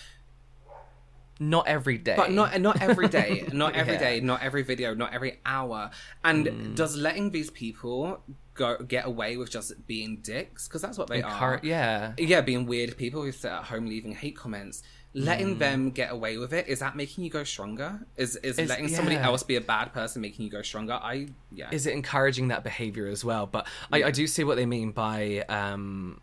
[1.39, 3.99] Not every day, but not not every day, not every Yeah.
[3.99, 5.89] day, not every video, not every hour.
[6.24, 6.76] And Mm.
[6.76, 8.22] does letting these people
[8.60, 11.60] go get away with just being dicks because that's what they are.
[11.64, 12.14] Yeah.
[12.18, 14.84] yeah, being weird people who sit at home leaving hate comments.
[15.16, 15.60] Letting Mm.
[15.60, 18.05] them get away with it is that making you go stronger?
[18.16, 20.93] Is is Is- letting somebody else be a bad person making you go stronger?
[21.01, 21.70] I yeah.
[21.72, 24.91] is it encouraging that behavior as well but I, I do see what they mean
[24.91, 26.22] by um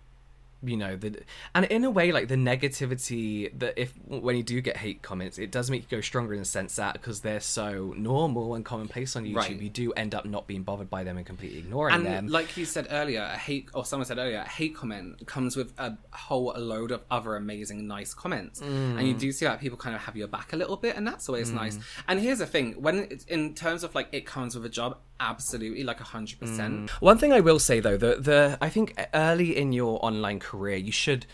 [0.62, 1.20] you know the
[1.54, 5.38] and in a way like the negativity that if when you do get hate comments
[5.38, 8.64] it does make you go stronger in the sense that because they're so normal and
[8.64, 9.60] commonplace on youtube Right.
[9.60, 12.56] you do end up not being bothered by them and completely ignoring and them like
[12.56, 15.96] you said earlier, a hate or someone said earlier, a hate comment comes with a
[16.12, 19.18] whole load of other amazing, nice comments, and you Mm.
[19.18, 21.50] do see that people kind of have your back a little bit, and that's always
[21.52, 21.78] nice.
[22.08, 24.98] And here's the thing: when it's, in terms of like it comes with a job,
[25.20, 26.90] absolutely, like a hundred percent.
[27.00, 30.76] One thing I will say though, the the I think early in your online career,
[30.76, 31.26] you should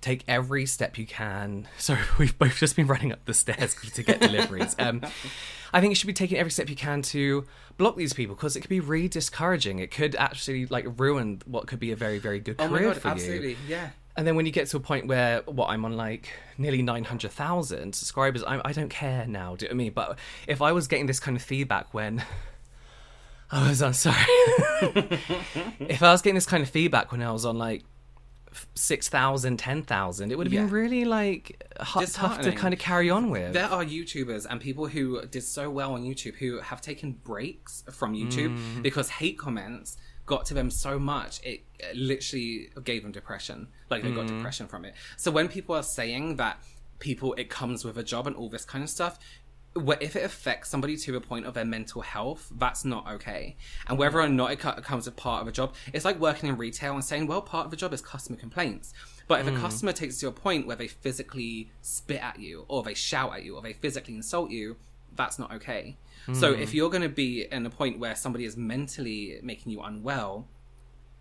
[0.00, 1.66] take every step you can.
[1.78, 4.76] Sorry, we've both just been running up the stairs to get deliveries.
[4.78, 5.02] Um,
[5.72, 7.44] I think you should be taking every step you can to
[7.76, 9.78] block these people because it could be really discouraging.
[9.80, 12.96] It could actually like ruin what could be a very very good Oh career god,
[12.98, 13.12] for you.
[13.12, 13.90] absolutely, yeah.
[14.16, 16.28] And then when you get to a point where what I'm on like
[16.58, 19.54] nearly nine hundred thousand subscribers, I, I don't care now.
[19.54, 19.92] Do you know what I mean?
[19.92, 20.18] But
[20.48, 22.24] if I was getting this kind of feedback when
[23.50, 24.16] I was on, sorry,
[25.80, 27.84] if I was getting this kind of feedback when I was on like
[28.74, 30.72] six thousand, ten thousand, it would have been Yeah.
[30.82, 32.56] really like hu- tough to Disheartening.
[32.58, 33.52] kind of carry on with.
[33.54, 37.84] There are YouTubers and people who did so well on YouTube who have taken breaks
[37.90, 38.82] from YouTube Mm.
[38.82, 39.96] because hate comments
[40.26, 43.68] got to them so much it uh, literally gave them depression.
[43.90, 44.36] Like they got Mm.
[44.36, 44.94] depression from it.
[45.16, 46.58] So when people are saying that
[46.98, 49.18] people it comes with a job and all this kind of stuff,
[49.76, 53.56] if it affects somebody to a point of their mental health, that's not okay.
[53.86, 56.48] And whether or not it co- comes with part of a job, it's like working
[56.48, 58.92] in retail and saying, well, part of the job is customer complaints.
[59.28, 59.60] But if a hmm.
[59.60, 63.34] customer takes it to a point where they physically spit at you, or they shout
[63.34, 64.76] at you, or they physically insult you,
[65.14, 65.96] that's not okay.
[66.32, 66.60] So hmm.
[66.60, 70.46] if you're going to be in a point where somebody is mentally making you unwell,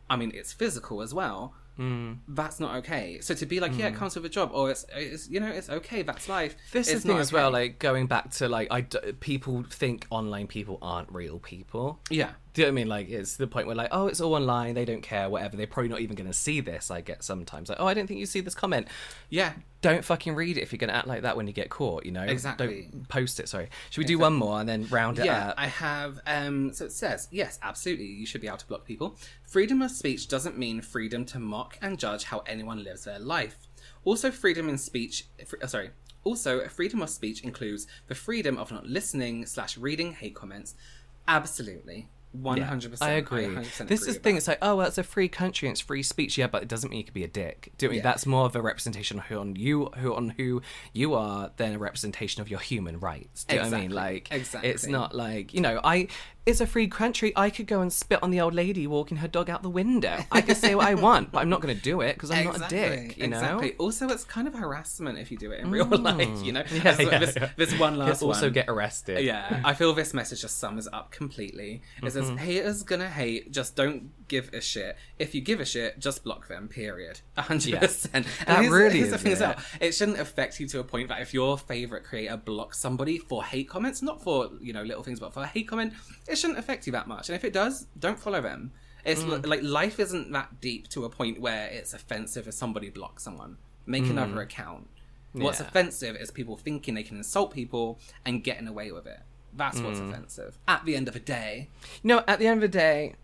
[0.10, 1.54] I mean, it's physical as well.
[1.78, 2.18] Mm.
[2.28, 3.20] That's not okay.
[3.22, 5.48] So to be like, yeah, it comes with a job, or it's, it's you know,
[5.48, 6.02] it's okay.
[6.02, 6.56] That's life.
[6.72, 10.08] This is the thing as well, like going back to like I d- people think
[10.10, 12.00] online people aren't real people.
[12.10, 12.88] yeah, Do you know what I mean?
[12.90, 15.56] Like it's the point where like, oh, it's all online, they don't care, whatever.
[15.56, 16.90] They're probably not even going to see this.
[16.90, 18.88] I get sometimes like, oh, I don't think you see this comment.
[19.30, 19.54] yeah.
[19.84, 22.04] Don't fucking read it if you're going to act like that when you get caught.
[22.04, 22.90] You know, Exactly.
[22.92, 23.48] Don't post it.
[23.48, 23.70] Sorry.
[23.92, 25.56] Should we do one more and then round it Yeah, up?
[25.56, 26.20] I have.
[26.26, 29.16] Um, so it says, yes, absolutely, you should be able to block people.
[29.46, 33.68] Freedom of speech doesn't mean freedom to mock and judge how anyone lives their life.
[34.04, 35.26] Also, freedom in speech.
[35.46, 35.92] fr- uh, sorry.
[36.24, 40.74] Also, freedom of speech includes the freedom of not listening slash reading hate comments.
[41.28, 43.10] Absolutely, one hundred percent.
[43.12, 43.48] I agree.
[43.48, 44.38] This is the thing.
[44.38, 46.38] It's like, oh, well, it's a free country and it's free speech.
[46.38, 47.72] Yeah, but it doesn't mean you can be a dick.
[47.78, 47.98] Do you know what I mean?
[47.98, 48.04] Yeah.
[48.04, 50.62] That's more of a representation of who on you, who on who
[50.94, 53.44] you are, than a representation of your human rights.
[53.46, 53.92] Do you know what I mean?
[53.92, 54.70] Like, Exactly.
[54.70, 56.08] it's not like you know, I.
[56.48, 57.34] It's a free country.
[57.36, 60.18] I could go and spit on the old lady walking her dog out the window.
[60.32, 62.46] I could say what I want, but I'm not going to do it because I'm
[62.46, 63.18] not a dick.
[63.18, 63.38] You know.
[63.38, 63.76] Exactly.
[63.78, 66.42] Also, it's kind of harassment if you do it in real life.
[66.44, 66.64] You know.
[66.64, 66.78] Mm.
[66.88, 67.50] Yeah, this, yeah, this, yeah.
[67.58, 68.54] this one last also one.
[68.54, 69.26] get arrested.
[69.26, 71.82] Yeah, I feel this message just sums up completely.
[72.02, 72.38] It says, Mm-hmm.
[72.38, 74.98] haters gonna hate, just don't give a shit.
[75.20, 77.22] If you give a shit, just block them, period.
[77.38, 77.66] 100%.
[77.68, 78.10] Yeah.
[78.14, 79.44] And That here's, really here's the is thing as it.
[79.48, 79.56] well.
[79.82, 83.44] It shouldn't affect you to a point that if your favourite creator blocks somebody for
[83.44, 85.94] hate comments, not for, you know, little things, but for a hate comment,
[86.28, 87.30] it shouldn't affect you that much.
[87.30, 88.72] And if it does, don't follow them.
[89.06, 89.46] It's Mm.
[89.48, 93.58] like life isn't that deep to a point where it's offensive if somebody blocks someone.
[93.86, 94.88] Make another account.
[95.32, 95.62] What's Mm.
[95.62, 95.68] Yeah.
[95.68, 99.20] offensive is people thinking they can insult people and getting away with it.
[99.54, 100.10] That's what's Mm.
[100.10, 100.58] offensive.
[100.68, 101.70] At the end of the day,
[102.04, 103.16] No, at the end of the day,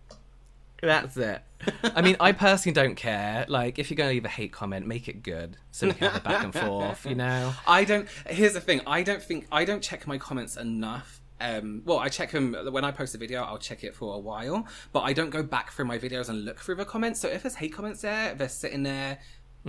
[0.86, 1.42] that's it.
[1.84, 3.46] I mean, I personally don't care.
[3.48, 6.10] Like, if you're going to leave a hate comment, make it good, so we can
[6.10, 7.06] have it back and forth.
[7.06, 7.54] You know.
[7.66, 8.08] I don't.
[8.28, 8.82] Here's the thing.
[8.86, 11.22] I don't think I don't check my comments enough.
[11.42, 13.44] Um, well, I check them when I post a video.
[13.44, 16.46] I'll check it for a while, but I don't go back through my videos and
[16.46, 17.20] look through the comments.
[17.20, 19.20] So if there's hate comments there, they're sitting there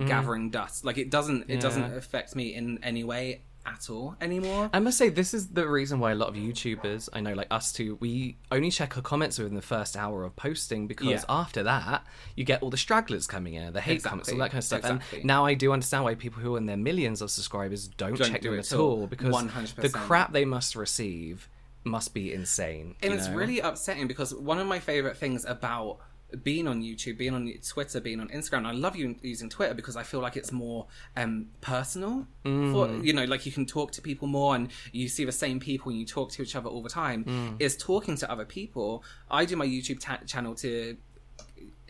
[0.05, 0.83] gathering dust.
[0.83, 1.49] Like it doesn't.
[1.49, 1.97] It doesn't Mm.
[1.97, 3.41] Affect me in any way
[3.75, 4.69] at all anymore.
[4.73, 7.47] I must say, this is the reason why a lot of YouTubers, I know, like
[7.51, 11.23] us too, we only check our comments within the first hour of posting because Yeah.
[11.29, 12.05] after that,
[12.35, 14.79] you get all the stragglers coming in, the hate comments, all that kind of stuff.
[14.79, 15.19] Exactly.
[15.19, 18.17] And now I do understand why people who are in their millions of subscribers don't,
[18.17, 19.01] Don't check do them it at all.
[19.01, 19.75] all because 100%.
[19.75, 21.49] the crap they must receive
[21.83, 22.95] must be insane.
[23.03, 23.35] and it's know?
[23.35, 25.99] really upsetting because one of my favorite things about
[26.43, 29.95] being on YouTube, being on Twitter, being on Instagram, I love you using Twitter because
[29.95, 32.27] I feel like it's more um, personal.
[32.43, 32.71] Mm.
[32.71, 35.59] For you know, like you can talk to people more, and you see the same
[35.59, 37.25] people, and you talk to each other all the time.
[37.25, 37.55] Mm.
[37.59, 39.03] Is talking to other people.
[39.29, 40.97] I do my YouTube channel to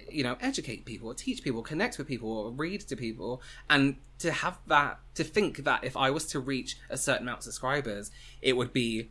[0.10, 3.41] you know educate people teach people connect with people read to people
[3.72, 7.39] and to have that to think that if i was to reach a certain amount
[7.39, 9.10] of subscribers it would be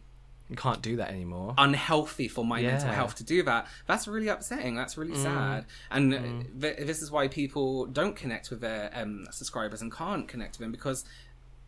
[0.50, 1.54] You can't do that anymore.
[1.56, 2.92] unhealthy for my mental Yeah.
[2.92, 2.96] Mm.
[2.96, 7.28] health to do that that's really upsetting that's really sad and th- this is why
[7.28, 11.04] people don't connect with their um, subscribers and can't connect with them because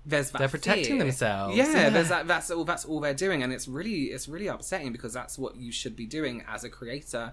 [0.05, 0.99] there's that They're protecting fear.
[0.99, 1.57] themselves.
[1.57, 1.91] Yeah, Yeah.
[1.91, 2.29] there's that.
[2.29, 2.65] That's all.
[2.65, 5.97] That's all they're doing, and it's really, it's really upsetting because that's what you should
[5.97, 7.33] be doing as a creator.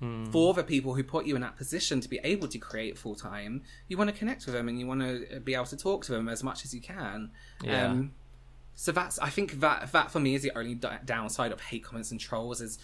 [0.00, 0.24] Hmm.
[0.30, 3.14] For the people who put you in that position to be able to create full
[3.14, 6.02] time, you want to connect with them and you want to be able to talk
[6.06, 7.30] to them as much as you can.
[7.62, 7.88] Yeah.
[7.88, 8.12] Um,
[8.74, 11.84] so that's I think that that for me is the only d- downside of hate
[11.84, 12.78] comments and trolls is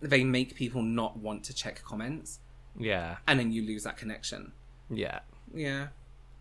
[0.00, 2.40] they make people not want to check comments
[2.78, 4.52] yeah, and then you lose that connection.
[4.90, 5.18] yeah,
[5.52, 5.88] Yeah.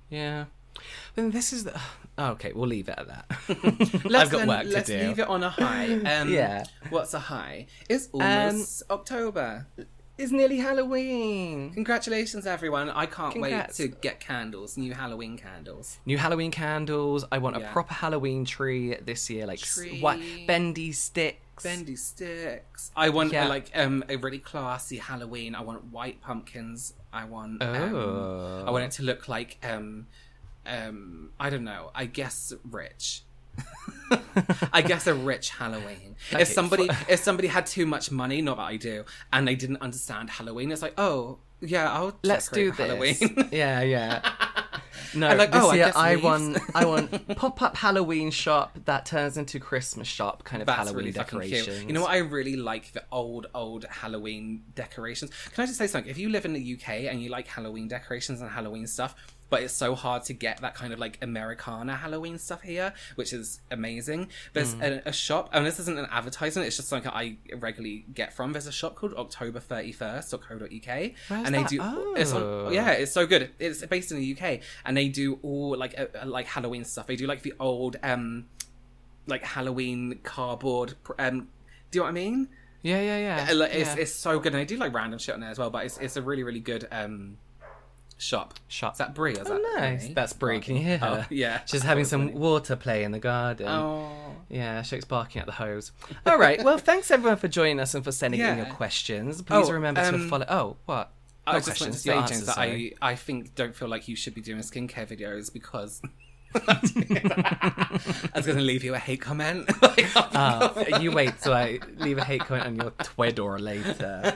[0.10, 0.46] yeah.
[1.16, 1.80] Then this is the.
[2.20, 3.26] Okay, we'll leave it at that.
[4.06, 4.98] Let's I've got work to let's do.
[4.98, 5.94] leave it on a high.
[5.94, 6.64] Um, Yeah.
[6.90, 7.68] What's a high?
[7.90, 9.68] It's almost October.
[10.18, 11.72] It's nearly Halloween.
[11.74, 12.90] Congratulations, everyone!
[12.90, 13.78] I can't Congrats.
[13.78, 16.00] wait to get candles, new Halloween candles.
[16.08, 17.24] New Halloween candles.
[17.32, 20.02] I want a proper Halloween tree this year, like s- Tree.
[20.02, 21.64] what bendy sticks.
[21.64, 22.92] Bendy sticks.
[22.96, 23.46] I want Yeah.
[23.46, 25.54] uh, like um a really classy Halloween.
[25.54, 26.94] I want white pumpkins.
[27.14, 27.62] I want.
[27.62, 28.60] Oh.
[28.62, 30.08] Um, I want it to look like um
[30.66, 31.92] um I don't know.
[31.94, 33.22] I guess rich.
[34.74, 36.16] I guess a rich Halloween.
[36.34, 39.48] Okay, if somebody f- if somebody had too much money, not that I do, and
[39.48, 43.20] they didn't understand Halloween, it's like, oh yeah, I'll Let's do this.
[43.20, 43.50] Halloween.
[43.52, 44.22] yeah, yeah.
[45.14, 48.78] No, like, this oh, I year guess I, want I want pop up Halloween shop
[48.86, 51.84] that turns into Christmas shop kind of That's Halloween really decorations.
[51.84, 52.12] You know what?
[52.12, 55.32] I really like the old, old Halloween decorations.
[55.54, 56.10] Can I just say something?
[56.12, 59.16] If you live in the UK and you like Halloween decorations and Halloween stuff,
[59.50, 63.32] but it's so hard to get that kind of like Americana Halloween stuff here, which
[63.34, 64.30] is amazing.
[64.54, 64.82] There's Hmm.
[64.84, 68.52] a, a shop, and this isn't an advertisement, it's just something I regularly get from.
[68.54, 71.12] There's a shop called October 31st.co.uk.
[71.30, 71.70] and they that?
[71.70, 72.68] do, it's Oh.
[72.68, 73.52] on, yeah, it's so good.
[73.60, 77.08] It's based in the UK, and they do all like, uh, like Halloween stuff.
[77.08, 78.46] They do like the old, um,
[79.28, 80.94] like Halloween cardboard.
[81.20, 81.48] Um,
[81.92, 82.50] do you know what I mean?
[82.84, 83.48] Yeah, yeah, yeah.
[83.50, 83.96] Uh, It's yeah.
[84.02, 85.70] it's so good, and they do like random shit on there as well.
[85.70, 87.38] But it's it's a really really good um
[88.18, 88.56] shop.
[88.68, 88.94] Shop.
[88.94, 89.34] Is that Brie?
[89.34, 90.06] Is Oh, that nice.
[90.06, 90.14] Brie?
[90.14, 90.60] That's Brie.
[90.60, 91.22] Can you hear her?
[91.24, 91.62] Oh, yeah.
[91.66, 93.68] She's having some water play in the garden.
[93.68, 94.12] Oh.
[94.50, 95.92] Yeah, Shake's barking at the hose.
[96.26, 96.64] All right.
[96.64, 99.42] Well, thanks everyone for joining us and for sending in your questions.
[99.42, 100.46] Please Oh, rememto um, follow.
[100.48, 101.12] Oh, what?
[101.46, 102.58] I Not just want to questions, say, James, that.
[102.58, 106.02] I I think don't feel like you should be doing skincare videos because.
[106.56, 108.00] I
[108.36, 109.70] was going to leave you a hate comment.
[110.40, 114.34] Ah, you wait till I leave a hate comment on your Twitter later.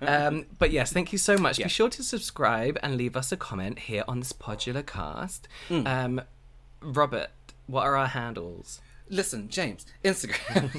[0.00, 1.58] Um, but yes, thank you so much.
[1.58, 5.48] Be sure to subscribe and leave us a comment here on this Podular cast.
[5.68, 5.86] Hmm.
[5.86, 6.20] Um,
[6.80, 7.28] Robert,
[7.66, 8.80] what are our handles?
[9.08, 10.70] Listen, James, Instagram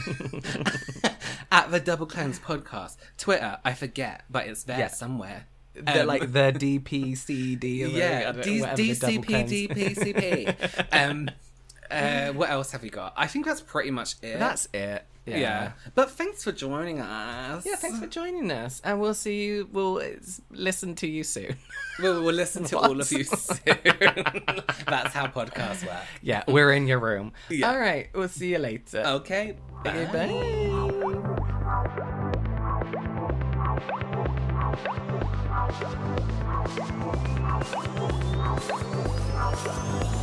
[1.51, 3.59] at the Double Cleanse Podcast, Twitter.
[3.63, 4.87] I forget, but it's there Yeah.
[4.87, 5.45] somewhere.
[5.75, 7.63] The, Um, like the DPCD.
[7.93, 10.85] yeah, whatever- D- whatever the double cleanse- DCP, DPCP.
[11.09, 11.29] um,
[11.89, 13.13] uh, what else have we got?
[13.17, 14.39] I think that's pretty much it.
[14.39, 15.05] That's it.
[15.25, 15.37] Yeah.
[15.37, 15.71] yeah.
[15.95, 17.65] But thanks for joining us.
[17.65, 19.69] Yeah, thanks for joining us, and we'll see you.
[19.71, 20.01] We'll
[20.51, 21.55] listen to you soon.
[21.99, 23.59] We'll, we'll listen to all of you soon.
[24.87, 26.01] that's how podcasts work.
[26.23, 27.33] yeah, we're in your room.
[27.51, 27.69] Yeah.
[27.69, 29.03] All right, we'll see you later.
[29.05, 29.55] Okay.
[29.85, 30.27] Okay, bye.
[30.27, 30.89] bye.
[39.63, 40.22] Thank